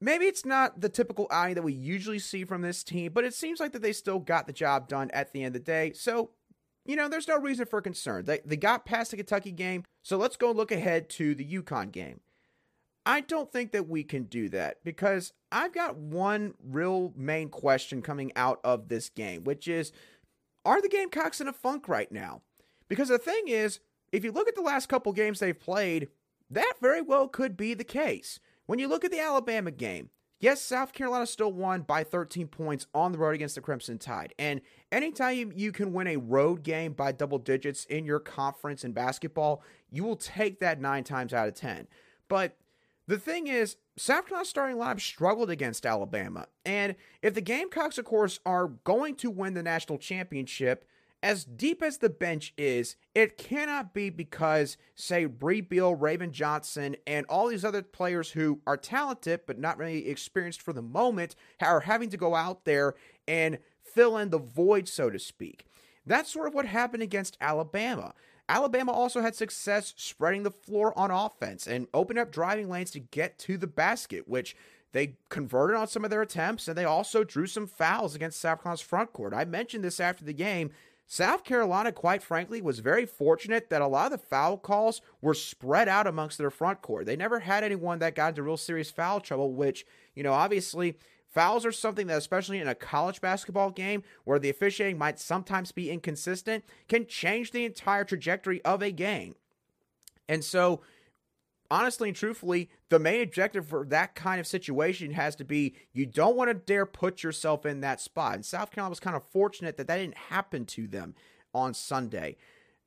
maybe 0.00 0.26
it's 0.26 0.44
not 0.44 0.80
the 0.80 0.88
typical 0.88 1.28
outing 1.30 1.54
that 1.54 1.62
we 1.62 1.72
usually 1.72 2.18
see 2.18 2.44
from 2.44 2.60
this 2.60 2.84
team, 2.84 3.12
but 3.12 3.24
it 3.24 3.34
seems 3.34 3.58
like 3.58 3.72
that 3.72 3.80
they 3.80 3.92
still 3.92 4.18
got 4.18 4.46
the 4.46 4.52
job 4.52 4.88
done 4.88 5.10
at 5.12 5.32
the 5.32 5.44
end 5.44 5.56
of 5.56 5.64
the 5.64 5.72
day. 5.72 5.92
So 5.92 6.30
you 6.88 6.96
know, 6.96 7.08
there's 7.08 7.28
no 7.28 7.38
reason 7.38 7.66
for 7.66 7.82
concern. 7.82 8.24
They, 8.24 8.40
they 8.44 8.56
got 8.56 8.86
past 8.86 9.10
the 9.10 9.18
Kentucky 9.18 9.52
game, 9.52 9.84
so 10.02 10.16
let's 10.16 10.36
go 10.36 10.50
look 10.50 10.72
ahead 10.72 11.10
to 11.10 11.34
the 11.34 11.44
UConn 11.44 11.92
game. 11.92 12.20
I 13.04 13.20
don't 13.20 13.52
think 13.52 13.72
that 13.72 13.88
we 13.88 14.02
can 14.02 14.24
do 14.24 14.48
that 14.48 14.82
because 14.84 15.32
I've 15.52 15.74
got 15.74 15.96
one 15.96 16.54
real 16.62 17.12
main 17.14 17.50
question 17.50 18.00
coming 18.00 18.32
out 18.36 18.58
of 18.64 18.88
this 18.88 19.10
game, 19.10 19.44
which 19.44 19.68
is 19.68 19.92
are 20.64 20.82
the 20.82 20.88
Gamecocks 20.88 21.40
in 21.40 21.48
a 21.48 21.52
funk 21.52 21.88
right 21.88 22.10
now? 22.10 22.42
Because 22.88 23.08
the 23.08 23.18
thing 23.18 23.48
is, 23.48 23.80
if 24.10 24.24
you 24.24 24.32
look 24.32 24.48
at 24.48 24.54
the 24.54 24.62
last 24.62 24.88
couple 24.88 25.12
games 25.12 25.40
they've 25.40 25.58
played, 25.58 26.08
that 26.50 26.74
very 26.80 27.02
well 27.02 27.28
could 27.28 27.56
be 27.56 27.74
the 27.74 27.84
case. 27.84 28.40
When 28.66 28.78
you 28.78 28.88
look 28.88 29.04
at 29.04 29.10
the 29.10 29.20
Alabama 29.20 29.70
game, 29.70 30.10
Yes, 30.40 30.60
South 30.60 30.92
Carolina 30.92 31.26
still 31.26 31.52
won 31.52 31.82
by 31.82 32.04
13 32.04 32.46
points 32.46 32.86
on 32.94 33.10
the 33.10 33.18
road 33.18 33.34
against 33.34 33.56
the 33.56 33.60
Crimson 33.60 33.98
Tide. 33.98 34.34
And 34.38 34.60
anytime 34.92 35.52
you 35.54 35.72
can 35.72 35.92
win 35.92 36.06
a 36.06 36.16
road 36.16 36.62
game 36.62 36.92
by 36.92 37.10
double 37.10 37.38
digits 37.38 37.84
in 37.86 38.04
your 38.04 38.20
conference 38.20 38.84
in 38.84 38.92
basketball, 38.92 39.62
you 39.90 40.04
will 40.04 40.16
take 40.16 40.60
that 40.60 40.80
nine 40.80 41.02
times 41.02 41.34
out 41.34 41.48
of 41.48 41.54
10. 41.54 41.88
But 42.28 42.56
the 43.08 43.18
thing 43.18 43.48
is, 43.48 43.76
South 43.96 44.26
Carolina's 44.26 44.48
starting 44.48 44.76
lineup 44.76 45.00
struggled 45.00 45.50
against 45.50 45.84
Alabama. 45.84 46.46
And 46.64 46.94
if 47.20 47.34
the 47.34 47.40
Gamecocks, 47.40 47.98
of 47.98 48.04
course, 48.04 48.38
are 48.46 48.68
going 48.68 49.16
to 49.16 49.30
win 49.30 49.54
the 49.54 49.62
national 49.62 49.98
championship, 49.98 50.84
as 51.22 51.44
deep 51.44 51.82
as 51.82 51.98
the 51.98 52.10
bench 52.10 52.52
is, 52.56 52.96
it 53.14 53.36
cannot 53.36 53.92
be 53.92 54.08
because, 54.08 54.76
say, 54.94 55.24
Brea 55.24 55.60
Beal, 55.60 55.94
Raven 55.94 56.32
Johnson, 56.32 56.96
and 57.06 57.26
all 57.26 57.48
these 57.48 57.64
other 57.64 57.82
players 57.82 58.30
who 58.30 58.60
are 58.66 58.76
talented 58.76 59.40
but 59.46 59.58
not 59.58 59.78
really 59.78 60.08
experienced 60.08 60.62
for 60.62 60.72
the 60.72 60.82
moment 60.82 61.34
are 61.60 61.80
having 61.80 62.10
to 62.10 62.16
go 62.16 62.34
out 62.34 62.64
there 62.64 62.94
and 63.26 63.58
fill 63.82 64.16
in 64.16 64.30
the 64.30 64.38
void, 64.38 64.88
so 64.88 65.10
to 65.10 65.18
speak. 65.18 65.66
That's 66.06 66.32
sort 66.32 66.46
of 66.46 66.54
what 66.54 66.66
happened 66.66 67.02
against 67.02 67.36
Alabama. 67.40 68.14
Alabama 68.48 68.92
also 68.92 69.20
had 69.20 69.34
success 69.34 69.92
spreading 69.96 70.42
the 70.42 70.50
floor 70.50 70.96
on 70.98 71.10
offense 71.10 71.66
and 71.66 71.86
opened 71.92 72.18
up 72.18 72.32
driving 72.32 72.70
lanes 72.70 72.92
to 72.92 73.00
get 73.00 73.38
to 73.40 73.58
the 73.58 73.66
basket, 73.66 74.26
which 74.26 74.56
they 74.92 75.16
converted 75.28 75.76
on 75.76 75.86
some 75.86 76.04
of 76.04 76.10
their 76.10 76.22
attempts, 76.22 76.66
and 76.66 76.76
they 76.76 76.84
also 76.84 77.24
drew 77.24 77.46
some 77.46 77.66
fouls 77.66 78.14
against 78.14 78.40
South 78.40 78.62
Carolina's 78.62 78.80
front 78.80 79.12
court. 79.12 79.34
I 79.34 79.44
mentioned 79.44 79.84
this 79.84 80.00
after 80.00 80.24
the 80.24 80.32
game. 80.32 80.70
South 81.10 81.42
Carolina, 81.42 81.90
quite 81.90 82.22
frankly, 82.22 82.60
was 82.60 82.80
very 82.80 83.06
fortunate 83.06 83.70
that 83.70 83.80
a 83.80 83.86
lot 83.86 84.12
of 84.12 84.20
the 84.20 84.26
foul 84.26 84.58
calls 84.58 85.00
were 85.22 85.32
spread 85.32 85.88
out 85.88 86.06
amongst 86.06 86.36
their 86.36 86.50
front 86.50 86.82
court. 86.82 87.06
They 87.06 87.16
never 87.16 87.40
had 87.40 87.64
anyone 87.64 87.98
that 88.00 88.14
got 88.14 88.28
into 88.28 88.42
real 88.42 88.58
serious 88.58 88.90
foul 88.90 89.18
trouble, 89.18 89.54
which, 89.54 89.86
you 90.14 90.22
know, 90.22 90.34
obviously 90.34 90.98
fouls 91.26 91.64
are 91.64 91.72
something 91.72 92.08
that, 92.08 92.18
especially 92.18 92.58
in 92.58 92.68
a 92.68 92.74
college 92.74 93.22
basketball 93.22 93.70
game 93.70 94.02
where 94.24 94.38
the 94.38 94.50
officiating 94.50 94.98
might 94.98 95.18
sometimes 95.18 95.72
be 95.72 95.90
inconsistent, 95.90 96.62
can 96.88 97.06
change 97.06 97.52
the 97.52 97.64
entire 97.64 98.04
trajectory 98.04 98.62
of 98.62 98.82
a 98.82 98.90
game. 98.90 99.34
And 100.28 100.44
so, 100.44 100.82
honestly 101.70 102.08
and 102.08 102.16
truthfully, 102.16 102.70
the 102.88 102.98
main 102.98 103.22
objective 103.22 103.66
for 103.66 103.84
that 103.86 104.14
kind 104.14 104.40
of 104.40 104.46
situation 104.46 105.12
has 105.12 105.36
to 105.36 105.44
be 105.44 105.74
you 105.92 106.06
don't 106.06 106.36
want 106.36 106.50
to 106.50 106.54
dare 106.54 106.86
put 106.86 107.22
yourself 107.22 107.66
in 107.66 107.80
that 107.80 108.00
spot. 108.00 108.34
And 108.34 108.44
South 108.44 108.70
Carolina 108.70 108.90
was 108.90 109.00
kind 109.00 109.16
of 109.16 109.24
fortunate 109.24 109.76
that 109.76 109.86
that 109.86 109.98
didn't 109.98 110.16
happen 110.16 110.64
to 110.66 110.86
them 110.86 111.14
on 111.54 111.74
Sunday. 111.74 112.36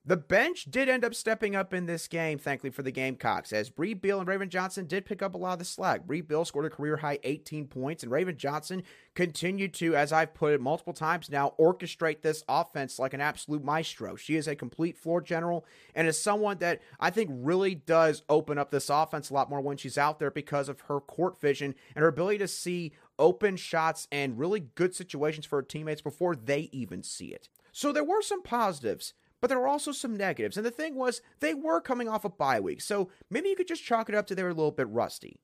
The 0.04 0.18
bench 0.18 0.66
did 0.66 0.90
end 0.90 1.06
up 1.06 1.14
stepping 1.14 1.56
up 1.56 1.76
in 1.76 1.86
this 1.86 2.08
game, 2.08 2.40
thankfully 2.40 2.72
for 2.72 2.82
the 2.82 2.90
Gamecocks, 2.90 3.54
as 3.54 3.70
Brea 3.70 3.94
Beal 3.94 4.18
and 4.18 4.28
Raven 4.28 4.50
Johnson 4.50 4.88
did 4.88 5.06
pick 5.06 5.22
up 5.22 5.36
a 5.36 5.38
lot 5.38 5.54
of 5.54 5.60
the 5.60 5.66
slack. 5.66 6.08
Brea 6.08 6.22
Beal 6.22 6.44
scored 6.44 6.66
a 6.66 6.72
career 6.72 6.98
high 6.98 7.20
18 7.24 7.68
points, 7.68 8.02
and 8.02 8.12
Raven 8.12 8.36
Johnson 8.36 8.82
continued 9.14 9.76
to, 9.76 9.96
as 9.96 10.12
I've 10.12 10.34
put 10.34 10.54
it 10.54 10.60
multiple 10.62 10.94
times 10.94 11.30
now, 11.30 11.54
orchestrate 11.60 12.24
this 12.24 12.44
offense 12.50 12.98
like 12.98 13.14
an 13.14 13.22
absolute 13.22 13.64
maestro. 13.64 14.16
She 14.16 14.38
is 14.38 14.48
a 14.48 14.56
complete 14.56 14.98
floor 14.98 15.22
general 15.22 15.68
and 15.94 16.08
is 16.08 16.20
someone 16.20 16.58
that 16.58 16.82
I 17.00 17.12
think 17.12 17.30
really 17.32 17.76
does 17.76 18.24
open 18.28 18.58
up 18.58 18.72
this 18.72 18.90
offense 18.90 19.30
a 19.30 19.36
lot 19.36 19.52
more 19.52 19.62
when 19.62 19.78
she's 19.78 20.00
out 20.00 20.18
there 20.18 20.32
because 20.32 20.68
of 20.68 20.82
her 20.82 21.00
court 21.00 21.40
vision 21.40 21.76
and 21.96 22.02
her 22.02 22.10
ability 22.10 22.40
to 22.40 22.48
see 22.48 22.94
open 23.20 23.56
shots 23.56 24.08
and 24.12 24.40
really 24.40 24.62
good 24.62 24.96
situations 24.96 25.46
for 25.46 25.58
her 25.58 25.62
teammates 25.62 26.02
before 26.02 26.36
they 26.36 26.70
even 26.72 27.04
see 27.04 27.28
it. 27.28 27.50
So 27.72 27.92
there 27.92 28.04
were 28.04 28.24
some 28.24 28.42
positives 28.42 29.14
but 29.42 29.48
there 29.50 29.60
were 29.60 29.68
also 29.68 29.92
some 29.92 30.16
negatives. 30.16 30.56
And 30.56 30.66
the 30.66 30.72
thing 30.72 30.96
was, 30.96 31.22
they 31.40 31.54
were 31.54 31.82
coming 31.82 32.08
off 32.08 32.24
a 32.24 32.30
bye 32.30 32.60
week, 32.60 32.82
so 32.82 33.10
maybe 33.30 33.50
you 33.50 33.56
could 33.56 33.68
just 33.68 33.84
chalk 33.84 34.08
it 34.08 34.16
up 34.16 34.28
to 34.28 34.36
they 34.36 34.44
were 34.44 34.50
a 34.50 34.54
little 34.54 34.72
bit 34.72 34.88
rusty. 34.88 35.42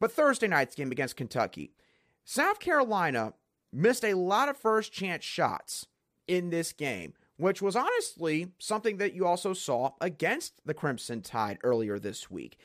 But 0.00 0.12
Thursday 0.12 0.48
night's 0.48 0.74
game 0.74 0.90
against 0.90 1.16
Kentucky, 1.16 1.72
South 2.24 2.58
Carolina 2.58 3.34
missed 3.72 4.04
a 4.04 4.14
lot 4.14 4.48
of 4.48 4.56
first 4.56 4.92
chance 4.92 5.24
shots 5.24 5.86
in 6.26 6.50
this 6.50 6.72
game, 6.72 7.12
which 7.36 7.60
was 7.60 7.76
honestly 7.76 8.52
something 8.58 8.96
that 8.96 9.14
you 9.14 9.26
also 9.26 9.52
saw 9.52 9.92
against 10.00 10.54
the 10.64 10.74
Crimson 10.74 11.20
Tide 11.20 11.58
earlier 11.62 11.98
this 11.98 12.30
week. 12.30 12.56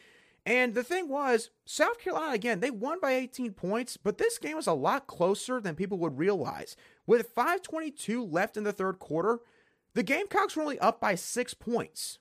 And 0.45 0.75
the 0.75 0.83
thing 0.83 1.09
was, 1.09 1.49
South 1.65 1.99
Carolina, 1.99 2.33
again, 2.33 2.59
they 2.59 2.69
won 2.69 2.99
by 3.01 3.13
18 3.13 3.53
points, 3.53 3.97
but 3.97 4.19
this 4.19 4.37
game 4.37 4.55
was 4.55 4.67
a 4.67 4.73
lot 4.73 5.07
closer 5.07 5.59
than 5.59 5.75
people 5.75 5.97
would 5.97 6.19
realize. 6.19 6.75
With 7.07 7.33
5.22 7.33 8.31
left 8.31 8.55
in 8.55 8.63
the 8.63 8.71
third 8.71 8.99
quarter, 8.99 9.39
the 9.95 10.03
Gamecocks 10.03 10.55
were 10.55 10.61
only 10.61 10.79
up 10.79 11.01
by 11.01 11.15
six 11.15 11.53
points 11.55 12.19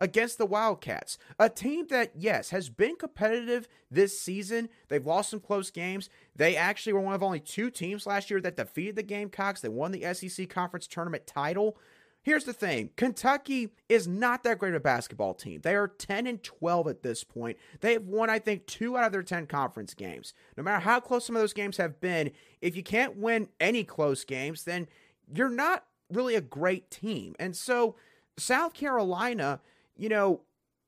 against 0.00 0.38
the 0.38 0.46
Wildcats, 0.46 1.16
a 1.38 1.48
team 1.48 1.86
that, 1.88 2.12
yes, 2.14 2.50
has 2.50 2.68
been 2.68 2.96
competitive 2.96 3.66
this 3.90 4.20
season. 4.20 4.68
They've 4.88 5.04
lost 5.04 5.30
some 5.30 5.40
close 5.40 5.70
games. 5.70 6.10
They 6.36 6.56
actually 6.56 6.92
were 6.92 7.00
one 7.00 7.14
of 7.14 7.22
only 7.22 7.40
two 7.40 7.70
teams 7.70 8.06
last 8.06 8.30
year 8.30 8.40
that 8.42 8.56
defeated 8.56 8.96
the 8.96 9.02
Gamecocks. 9.02 9.62
They 9.62 9.68
won 9.68 9.92
the 9.92 10.14
SEC 10.14 10.48
Conference 10.50 10.86
Tournament 10.86 11.26
title. 11.26 11.78
Here's 12.22 12.44
the 12.44 12.52
thing 12.52 12.90
Kentucky 12.96 13.70
is 13.88 14.08
not 14.08 14.42
that 14.44 14.58
great 14.58 14.70
of 14.70 14.76
a 14.76 14.80
basketball 14.80 15.34
team. 15.34 15.60
They 15.62 15.74
are 15.74 15.88
10 15.88 16.26
and 16.26 16.42
12 16.42 16.88
at 16.88 17.02
this 17.02 17.22
point. 17.22 17.56
They 17.80 17.94
have 17.94 18.06
won, 18.06 18.30
I 18.30 18.38
think, 18.38 18.66
two 18.66 18.96
out 18.96 19.04
of 19.04 19.12
their 19.12 19.22
10 19.22 19.46
conference 19.46 19.94
games. 19.94 20.34
No 20.56 20.62
matter 20.62 20.82
how 20.82 21.00
close 21.00 21.26
some 21.26 21.36
of 21.36 21.42
those 21.42 21.52
games 21.52 21.76
have 21.76 22.00
been, 22.00 22.32
if 22.60 22.76
you 22.76 22.82
can't 22.82 23.16
win 23.16 23.48
any 23.60 23.84
close 23.84 24.24
games, 24.24 24.64
then 24.64 24.88
you're 25.34 25.50
not 25.50 25.84
really 26.14 26.34
a 26.34 26.40
great 26.40 26.90
team. 26.90 27.34
And 27.38 27.56
so 27.56 27.96
South 28.36 28.74
Carolina, 28.74 29.60
you 29.96 30.08
know, 30.08 30.42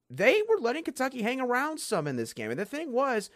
they 0.09 0.43
were 0.49 0.59
letting 0.59 0.85
Kentucky 0.85 1.23
hang 1.23 1.41
around 1.41 1.81
some 1.81 2.07
in 2.07 2.17
this 2.17 2.33
game. 2.33 2.51
And 2.51 2.61
the 2.61 2.65
thing 2.65 2.93
was, 2.93 3.31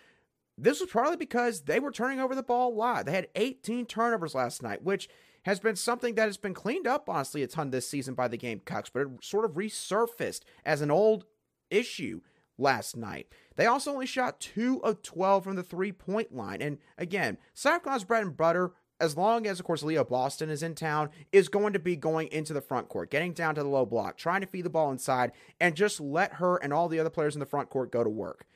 this 0.57 0.81
was 0.81 0.91
partly 0.91 1.17
because 1.17 1.63
they 1.63 1.81
were 1.81 1.91
turning 1.91 2.21
over 2.21 2.35
the 2.35 2.43
ball 2.43 2.73
a 2.73 2.75
lot. 2.75 3.07
They 3.07 3.13
had 3.13 3.29
18 3.35 3.87
turnovers 3.87 4.35
last 4.35 4.63
night, 4.63 4.83
which 4.83 5.09
has 5.45 5.59
been 5.59 5.77
something 5.77 6.15
that 6.17 6.27
has 6.27 6.37
been 6.37 6.55
cleaned 6.55 6.87
up, 6.87 7.09
honestly, 7.09 7.43
a 7.43 7.47
ton 7.47 7.71
this 7.71 7.89
season 7.89 8.15
by 8.15 8.29
the 8.29 8.37
Gamecocks, 8.37 8.91
but 8.91 9.01
it 9.01 9.09
sort 9.23 9.47
of 9.47 9.53
resurfaced 9.53 10.43
as 10.65 10.83
an 10.83 10.91
old 10.91 11.25
issue 11.71 12.21
last 12.59 12.97
night. 12.97 13.29
They 13.57 13.67
also 13.67 13.93
only 13.93 14.07
shot 14.07 14.41
2 14.41 14.85
of 14.85 15.03
12 15.03 15.45
from 15.45 15.57
the 15.57 15.63
three 15.63 15.93
point 15.93 16.35
line. 16.35 16.61
And 16.61 16.79
again, 16.99 17.39
South 17.55 17.83
Carolina's 17.83 18.05
bread 18.05 18.23
and 18.23 18.37
butter 18.37 18.73
as 19.01 19.17
long 19.17 19.47
as, 19.47 19.59
of 19.59 19.67
course, 19.67 19.83
Aliyah 19.83 20.09
Boston 20.09 20.51
is 20.51 20.63
in 20.63 20.75
town, 20.75 21.11
is 21.33 21.49
going 21.49 21.73
to 21.73 21.79
be 21.79 21.97
going 21.97 22.29
into 22.29 22.53
the 22.53 22.61
front 22.61 22.89
court, 22.89 23.11
getting 23.11 23.33
down 23.33 23.55
to 23.55 23.63
the 23.63 23.69
low 23.69 23.87
block, 23.87 24.17
trying 24.17 24.43
to 24.43 24.47
feed 24.47 24.63
the 24.63 24.71
ball 24.71 24.91
inside, 24.91 25.33
and 25.59 25.75
just 25.75 26.01
let 26.01 26.35
her 26.35 26.57
and 26.57 26.73
all 26.73 26.89
the 26.89 27.01
other 27.01 27.11
players 27.11 27.35
in 27.35 27.41
the 27.41 27.47
front 27.47 27.71
court 27.71 27.91
go 27.91 28.05
to 28.05 28.11
work. 28.11 28.47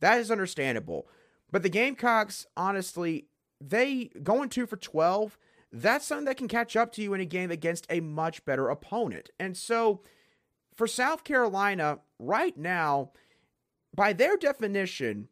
That 0.00 0.18
is 0.18 0.30
understandable. 0.30 1.06
But 1.50 1.62
the 1.62 1.68
Gamecocks, 1.68 2.46
honestly, 2.56 3.26
they 3.60 4.10
going 4.22 4.48
two 4.48 4.66
for 4.66 4.76
12, 4.76 5.38
that's 5.72 6.06
something 6.06 6.24
that 6.26 6.36
can 6.36 6.48
catch 6.48 6.76
up 6.76 6.92
to 6.92 7.02
you 7.02 7.14
in 7.14 7.20
a 7.20 7.24
game 7.24 7.50
against 7.50 7.86
a 7.88 8.00
much 8.00 8.44
better 8.44 8.68
opponent. 8.68 9.30
And 9.38 9.56
so 9.56 10.02
for 10.74 10.86
South 10.86 11.24
Carolina, 11.24 12.00
right 12.18 12.56
now, 12.56 13.12
by 13.94 14.12
their 14.12 14.36
definition, 14.36 15.28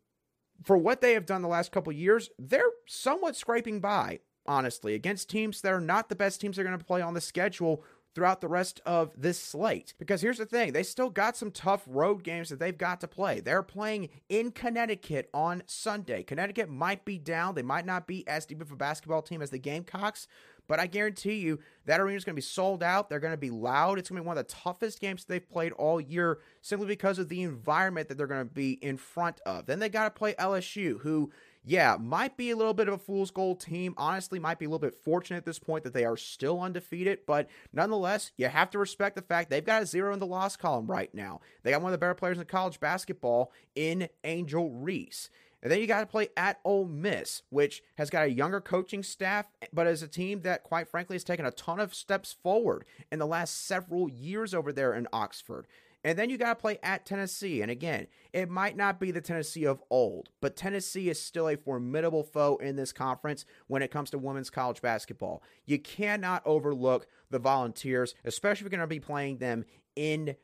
for 0.62 0.76
what 0.76 1.00
they 1.00 1.14
have 1.14 1.26
done 1.26 1.42
the 1.42 1.48
last 1.48 1.72
couple 1.72 1.92
years, 1.92 2.30
they're 2.38 2.70
somewhat 2.87 3.37
scraping 3.37 3.80
by 3.80 4.20
honestly, 4.50 4.94
against 4.94 5.30
teams 5.30 5.60
that 5.60 5.72
are 5.72 5.80
not 5.80 6.08
the 6.08 6.16
best 6.16 6.40
teams 6.40 6.56
they're 6.56 6.64
going 6.64 6.76
to 6.76 6.84
play 6.84 7.00
on 7.00 7.14
the 7.14 7.20
schedule 7.20 7.84
throughout 8.16 8.40
the 8.40 8.48
rest 8.48 8.80
of 8.84 9.12
this 9.16 9.38
slate. 9.38 9.94
Because 9.96 10.20
here's 10.20 10.38
the 10.38 10.44
thing 10.44 10.72
they 10.72 10.82
still 10.82 11.08
got 11.08 11.36
some 11.36 11.52
tough 11.52 11.84
road 11.86 12.24
games 12.24 12.48
that 12.48 12.58
they've 12.58 12.76
got 12.76 13.00
to 13.00 13.08
play. 13.08 13.38
They're 13.38 13.62
playing 13.62 14.08
in 14.28 14.50
Connecticut 14.50 15.30
on 15.32 15.62
Sunday. 15.66 16.24
Connecticut 16.24 16.68
might 16.68 17.04
be 17.04 17.16
down, 17.16 17.54
they 17.54 17.62
might 17.62 17.86
not 17.86 18.08
be 18.08 18.26
as 18.26 18.44
deep 18.44 18.60
of 18.60 18.72
a 18.72 18.76
basketball 18.76 19.22
team 19.22 19.40
as 19.40 19.50
the 19.50 19.58
Gamecocks. 19.58 20.26
But 20.66 20.80
I 20.80 20.86
guarantee 20.86 21.34
you 21.34 21.60
that 21.86 22.00
arena 22.00 22.16
is 22.16 22.24
going 22.24 22.34
to 22.34 22.38
be 22.38 22.42
sold 22.42 22.82
out. 22.82 23.08
They're 23.08 23.18
going 23.18 23.32
to 23.32 23.36
be 23.36 23.50
loud. 23.50 23.98
It's 23.98 24.08
going 24.08 24.18
to 24.18 24.22
be 24.22 24.26
one 24.26 24.38
of 24.38 24.46
the 24.46 24.52
toughest 24.52 25.00
games 25.00 25.24
they've 25.24 25.48
played 25.48 25.72
all 25.72 26.00
year 26.00 26.38
simply 26.60 26.86
because 26.86 27.18
of 27.18 27.28
the 27.28 27.42
environment 27.42 28.08
that 28.08 28.16
they're 28.16 28.28
going 28.28 28.46
to 28.46 28.54
be 28.54 28.72
in 28.74 28.96
front 28.96 29.40
of. 29.46 29.66
Then 29.66 29.80
they 29.80 29.88
got 29.88 30.04
to 30.04 30.10
play 30.10 30.34
LSU, 30.34 31.00
who 31.00 31.32
yeah, 31.64 31.96
might 32.01 32.37
be 32.37 32.51
a 32.51 32.57
little 32.57 32.75
bit 32.75 32.88
of 32.88 32.94
a 32.94 32.99
fool's 32.99 33.31
gold 33.31 33.61
team. 33.61 33.94
Honestly, 33.96 34.38
might 34.38 34.59
be 34.59 34.64
a 34.64 34.68
little 34.68 34.79
bit 34.79 34.94
fortunate 34.94 35.38
at 35.38 35.44
this 35.44 35.59
point 35.59 35.85
that 35.85 35.92
they 35.92 36.05
are 36.05 36.16
still 36.16 36.61
undefeated, 36.61 37.20
but 37.27 37.49
nonetheless, 37.73 38.33
you 38.37 38.49
have 38.49 38.70
to 38.70 38.79
respect 38.79 39.16
the 39.16 39.23
fact 39.23 39.51
they've 39.51 39.64
got 39.64 39.83
a 39.83 39.87
zero 39.87 40.12
in 40.12 40.18
the 40.20 40.27
loss 40.27 40.57
column 40.57 40.87
right 40.87 41.14
now. 41.14 41.40
They 41.62 41.70
got 41.70 41.83
one 41.83 41.92
of 41.92 41.99
the 41.99 42.03
better 42.03 42.14
players 42.14 42.38
in 42.38 42.44
college 42.46 42.81
basketball 42.81 43.53
in 43.75 44.09
Angel 44.25 44.70
Reese. 44.70 45.29
And 45.62 45.70
then 45.70 45.81
you 45.81 45.87
got 45.87 46.01
to 46.01 46.07
play 46.07 46.29
at 46.37 46.59
Ole 46.64 46.87
Miss, 46.87 47.42
which 47.51 47.83
has 47.96 48.09
got 48.09 48.25
a 48.25 48.31
younger 48.31 48.62
coaching 48.62 49.03
staff, 49.03 49.46
but 49.73 49.87
is 49.87 50.03
a 50.03 50.09
team 50.09 50.40
that, 50.42 50.62
quite 50.62 50.88
frankly, 50.88 51.16
has 51.16 51.25
taken 51.25 51.44
a 51.44 51.51
ton 51.51 51.79
of 51.79 51.94
steps 51.94 52.33
forward 52.33 52.87
in 53.12 53.18
the 53.18 53.27
last 53.27 53.66
several 53.66 54.09
years 54.09 54.55
over 54.55 54.73
there 54.73 54.94
in 54.94 55.07
Oxford. 55.12 55.66
And 56.02 56.18
then 56.18 56.30
you 56.30 56.38
got 56.38 56.54
to 56.54 56.60
play 56.60 56.78
at 56.82 57.04
Tennessee. 57.04 57.60
And 57.60 57.70
again, 57.70 58.06
it 58.32 58.48
might 58.48 58.76
not 58.76 58.98
be 58.98 59.10
the 59.10 59.20
Tennessee 59.20 59.64
of 59.64 59.82
old, 59.90 60.30
but 60.40 60.56
Tennessee 60.56 61.10
is 61.10 61.20
still 61.20 61.48
a 61.48 61.56
formidable 61.56 62.22
foe 62.22 62.56
in 62.56 62.76
this 62.76 62.92
conference 62.92 63.44
when 63.66 63.82
it 63.82 63.90
comes 63.90 64.10
to 64.10 64.18
women's 64.18 64.50
college 64.50 64.80
basketball. 64.80 65.42
You 65.66 65.78
cannot 65.78 66.42
overlook 66.46 67.06
the 67.30 67.38
Volunteers, 67.38 68.14
especially 68.24 68.66
if 68.66 68.72
you're 68.72 68.78
going 68.78 68.80
to 68.80 68.86
be 68.86 69.00
playing 69.00 69.38
them 69.38 69.64
in 69.94 70.36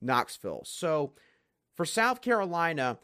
Knoxville. 0.00 0.62
So 0.64 1.12
for 1.74 1.84
South 1.84 2.20
Carolina, 2.22 2.98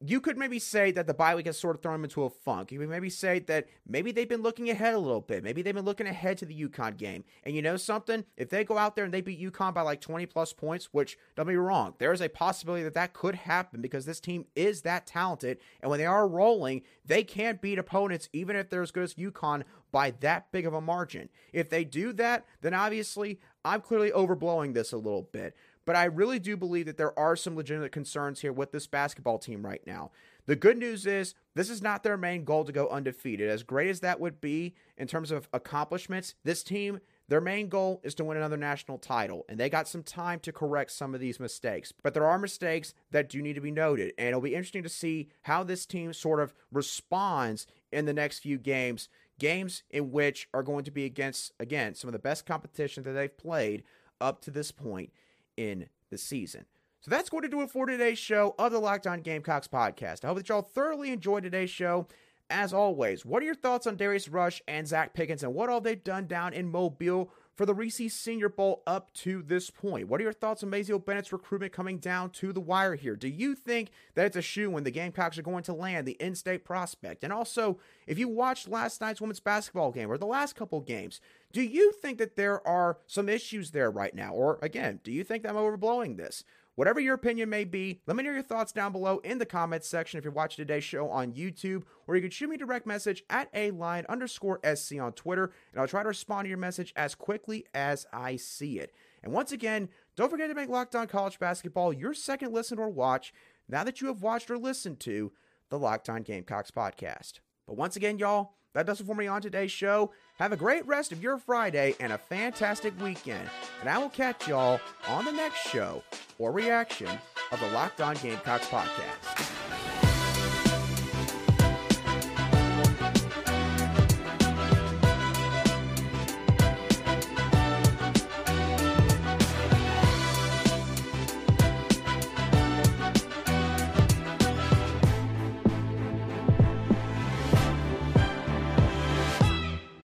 you 0.00 0.20
could 0.20 0.38
maybe 0.38 0.60
say 0.60 0.92
that 0.92 1.08
the 1.08 1.14
bye 1.14 1.34
week 1.34 1.46
has 1.46 1.58
sort 1.58 1.74
of 1.74 1.82
thrown 1.82 1.94
them 1.94 2.04
into 2.04 2.22
a 2.22 2.30
funk. 2.30 2.70
You 2.70 2.78
could 2.78 2.88
maybe 2.88 3.10
say 3.10 3.40
that 3.40 3.66
maybe 3.86 4.12
they've 4.12 4.28
been 4.28 4.42
looking 4.42 4.70
ahead 4.70 4.94
a 4.94 4.98
little 4.98 5.20
bit. 5.20 5.42
Maybe 5.42 5.60
they've 5.60 5.74
been 5.74 5.84
looking 5.84 6.06
ahead 6.06 6.38
to 6.38 6.46
the 6.46 6.68
UConn 6.68 6.96
game. 6.96 7.24
And 7.42 7.56
you 7.56 7.62
know 7.62 7.76
something? 7.76 8.24
If 8.36 8.48
they 8.48 8.62
go 8.62 8.78
out 8.78 8.94
there 8.94 9.04
and 9.04 9.12
they 9.12 9.20
beat 9.20 9.40
UConn 9.40 9.74
by 9.74 9.82
like 9.82 10.00
20 10.00 10.26
plus 10.26 10.52
points, 10.52 10.90
which 10.92 11.18
don't 11.34 11.48
be 11.48 11.56
wrong, 11.56 11.94
there 11.98 12.12
is 12.12 12.22
a 12.22 12.28
possibility 12.28 12.84
that 12.84 12.94
that 12.94 13.12
could 13.12 13.34
happen 13.34 13.80
because 13.80 14.06
this 14.06 14.20
team 14.20 14.46
is 14.54 14.82
that 14.82 15.06
talented. 15.06 15.58
And 15.80 15.90
when 15.90 15.98
they 15.98 16.06
are 16.06 16.28
rolling, 16.28 16.82
they 17.04 17.24
can't 17.24 17.60
beat 17.60 17.78
opponents 17.78 18.28
even 18.32 18.54
if 18.54 18.70
they're 18.70 18.82
as 18.82 18.92
good 18.92 19.02
as 19.02 19.14
UConn 19.14 19.64
by 19.90 20.12
that 20.20 20.52
big 20.52 20.66
of 20.66 20.74
a 20.74 20.80
margin. 20.80 21.28
If 21.52 21.70
they 21.70 21.84
do 21.84 22.12
that, 22.14 22.44
then 22.60 22.74
obviously 22.74 23.40
I'm 23.64 23.80
clearly 23.80 24.10
overblowing 24.10 24.74
this 24.74 24.92
a 24.92 24.96
little 24.96 25.28
bit. 25.32 25.56
But 25.88 25.96
I 25.96 26.04
really 26.04 26.38
do 26.38 26.54
believe 26.54 26.84
that 26.84 26.98
there 26.98 27.18
are 27.18 27.34
some 27.34 27.56
legitimate 27.56 27.92
concerns 27.92 28.40
here 28.40 28.52
with 28.52 28.72
this 28.72 28.86
basketball 28.86 29.38
team 29.38 29.64
right 29.64 29.80
now. 29.86 30.10
The 30.44 30.54
good 30.54 30.76
news 30.76 31.06
is 31.06 31.34
this 31.54 31.70
is 31.70 31.80
not 31.80 32.02
their 32.02 32.18
main 32.18 32.44
goal 32.44 32.66
to 32.66 32.72
go 32.72 32.90
undefeated. 32.90 33.48
As 33.48 33.62
great 33.62 33.88
as 33.88 34.00
that 34.00 34.20
would 34.20 34.38
be 34.38 34.74
in 34.98 35.06
terms 35.06 35.30
of 35.30 35.48
accomplishments, 35.50 36.34
this 36.44 36.62
team 36.62 37.00
their 37.28 37.40
main 37.40 37.70
goal 37.70 38.02
is 38.04 38.14
to 38.16 38.24
win 38.24 38.36
another 38.36 38.58
national 38.58 38.98
title, 38.98 39.46
and 39.48 39.58
they 39.58 39.70
got 39.70 39.88
some 39.88 40.02
time 40.02 40.40
to 40.40 40.52
correct 40.52 40.90
some 40.90 41.14
of 41.14 41.20
these 41.20 41.40
mistakes. 41.40 41.90
But 42.02 42.12
there 42.12 42.26
are 42.26 42.38
mistakes 42.38 42.92
that 43.10 43.30
do 43.30 43.40
need 43.40 43.54
to 43.54 43.62
be 43.62 43.70
noted, 43.70 44.12
and 44.18 44.28
it'll 44.28 44.42
be 44.42 44.54
interesting 44.54 44.82
to 44.82 44.90
see 44.90 45.30
how 45.44 45.62
this 45.62 45.86
team 45.86 46.12
sort 46.12 46.40
of 46.40 46.52
responds 46.70 47.66
in 47.90 48.04
the 48.04 48.12
next 48.12 48.40
few 48.40 48.58
games. 48.58 49.08
Games 49.38 49.84
in 49.88 50.10
which 50.10 50.50
are 50.52 50.62
going 50.62 50.84
to 50.84 50.90
be 50.90 51.06
against, 51.06 51.52
again, 51.58 51.94
some 51.94 52.08
of 52.08 52.12
the 52.12 52.18
best 52.18 52.44
competition 52.44 53.04
that 53.04 53.12
they've 53.12 53.38
played 53.38 53.84
up 54.20 54.42
to 54.42 54.50
this 54.50 54.70
point 54.70 55.12
in 55.58 55.88
the 56.10 56.16
season. 56.16 56.64
So 57.00 57.10
that's 57.10 57.28
going 57.28 57.42
to 57.42 57.48
do 57.48 57.62
it 57.62 57.70
for 57.70 57.86
today's 57.86 58.18
show 58.18 58.54
of 58.58 58.72
the 58.72 58.78
Locked 58.78 59.06
On 59.06 59.20
Gamecocks 59.20 59.68
podcast. 59.68 60.24
I 60.24 60.28
hope 60.28 60.38
that 60.38 60.48
y'all 60.48 60.62
thoroughly 60.62 61.12
enjoyed 61.12 61.42
today's 61.42 61.70
show. 61.70 62.06
As 62.50 62.72
always, 62.72 63.26
what 63.26 63.42
are 63.42 63.46
your 63.46 63.54
thoughts 63.54 63.86
on 63.86 63.96
Darius 63.96 64.28
Rush 64.28 64.62
and 64.66 64.86
Zacch 64.86 65.12
Pickens 65.12 65.42
and 65.42 65.52
what 65.52 65.68
all 65.68 65.80
they've 65.80 66.02
done 66.02 66.26
down 66.26 66.54
in 66.54 66.70
Mobile 66.70 67.30
for 67.58 67.66
the 67.66 67.74
Reese 67.74 68.14
Senior 68.14 68.48
Bowl 68.48 68.84
up 68.86 69.12
to 69.14 69.42
this 69.42 69.68
point. 69.68 70.06
What 70.06 70.20
are 70.20 70.22
your 70.22 70.32
thoughts 70.32 70.62
on 70.62 70.70
Mazeo 70.70 71.04
Bennett's 71.04 71.32
recruitment 71.32 71.72
coming 71.72 71.98
down 71.98 72.30
to 72.30 72.52
the 72.52 72.60
wire 72.60 72.94
here? 72.94 73.16
Do 73.16 73.26
you 73.26 73.56
think 73.56 73.90
that 74.14 74.26
it's 74.26 74.36
a 74.36 74.42
shoe 74.42 74.70
when 74.70 74.84
the 74.84 74.92
Gamecocks 74.92 75.36
are 75.36 75.42
going 75.42 75.64
to 75.64 75.72
land 75.72 76.06
the 76.06 76.16
in 76.20 76.36
state 76.36 76.64
prospect? 76.64 77.24
And 77.24 77.32
also, 77.32 77.80
if 78.06 78.16
you 78.16 78.28
watched 78.28 78.68
last 78.68 79.00
night's 79.00 79.20
women's 79.20 79.40
basketball 79.40 79.90
game 79.90 80.08
or 80.08 80.16
the 80.16 80.24
last 80.24 80.54
couple 80.54 80.80
games, 80.80 81.20
do 81.52 81.60
you 81.60 81.90
think 81.90 82.18
that 82.18 82.36
there 82.36 82.64
are 82.64 82.98
some 83.08 83.28
issues 83.28 83.72
there 83.72 83.90
right 83.90 84.14
now? 84.14 84.32
Or 84.32 84.60
again, 84.62 85.00
do 85.02 85.10
you 85.10 85.24
think 85.24 85.42
that 85.42 85.50
I'm 85.50 85.56
overblowing 85.56 86.16
this? 86.16 86.44
Whatever 86.78 87.00
your 87.00 87.16
opinion 87.16 87.50
may 87.50 87.64
be, 87.64 88.00
let 88.06 88.16
me 88.16 88.22
know 88.22 88.30
your 88.30 88.40
thoughts 88.40 88.70
down 88.70 88.92
below 88.92 89.18
in 89.24 89.38
the 89.38 89.44
comments 89.44 89.88
section 89.88 90.16
if 90.16 90.22
you're 90.22 90.32
watching 90.32 90.64
today's 90.64 90.84
show 90.84 91.10
on 91.10 91.32
YouTube, 91.32 91.82
or 92.06 92.14
you 92.14 92.22
can 92.22 92.30
shoot 92.30 92.48
me 92.48 92.54
a 92.54 92.58
direct 92.58 92.86
message 92.86 93.24
at 93.28 93.48
a 93.52 93.72
line 93.72 94.06
underscore 94.08 94.60
SC 94.62 95.00
on 95.00 95.12
Twitter, 95.12 95.50
and 95.72 95.80
I'll 95.80 95.88
try 95.88 96.04
to 96.04 96.08
respond 96.08 96.44
to 96.44 96.48
your 96.48 96.56
message 96.56 96.92
as 96.94 97.16
quickly 97.16 97.66
as 97.74 98.06
I 98.12 98.36
see 98.36 98.78
it. 98.78 98.94
And 99.24 99.32
once 99.32 99.50
again, 99.50 99.88
don't 100.14 100.30
forget 100.30 100.50
to 100.50 100.54
make 100.54 100.68
Locked 100.68 100.94
On 100.94 101.08
College 101.08 101.40
Basketball 101.40 101.92
your 101.92 102.14
second 102.14 102.52
listen 102.52 102.78
or 102.78 102.88
watch 102.88 103.34
now 103.68 103.82
that 103.82 104.00
you 104.00 104.06
have 104.06 104.22
watched 104.22 104.48
or 104.48 104.56
listened 104.56 105.00
to 105.00 105.32
the 105.70 105.80
Locked 105.80 106.08
On 106.08 106.22
Gamecocks 106.22 106.70
podcast. 106.70 107.40
But 107.66 107.76
once 107.76 107.96
again, 107.96 108.20
y'all, 108.20 108.54
that 108.74 108.86
does 108.86 109.00
it 109.00 109.06
for 109.08 109.16
me 109.16 109.26
on 109.26 109.42
today's 109.42 109.72
show. 109.72 110.12
Have 110.38 110.52
a 110.52 110.56
great 110.56 110.86
rest 110.86 111.10
of 111.10 111.20
your 111.20 111.36
Friday 111.38 111.96
and 111.98 112.12
a 112.12 112.18
fantastic 112.18 112.94
weekend. 113.00 113.50
And 113.80 113.88
I 113.88 113.98
will 113.98 114.08
catch 114.08 114.46
y'all 114.46 114.80
on 115.08 115.24
the 115.24 115.32
next 115.32 115.68
show 115.68 116.04
or 116.38 116.52
reaction 116.52 117.10
of 117.50 117.58
the 117.58 117.68
Locked 117.70 118.00
On 118.00 118.14
Gamecocks 118.14 118.66
podcast. 118.68 119.67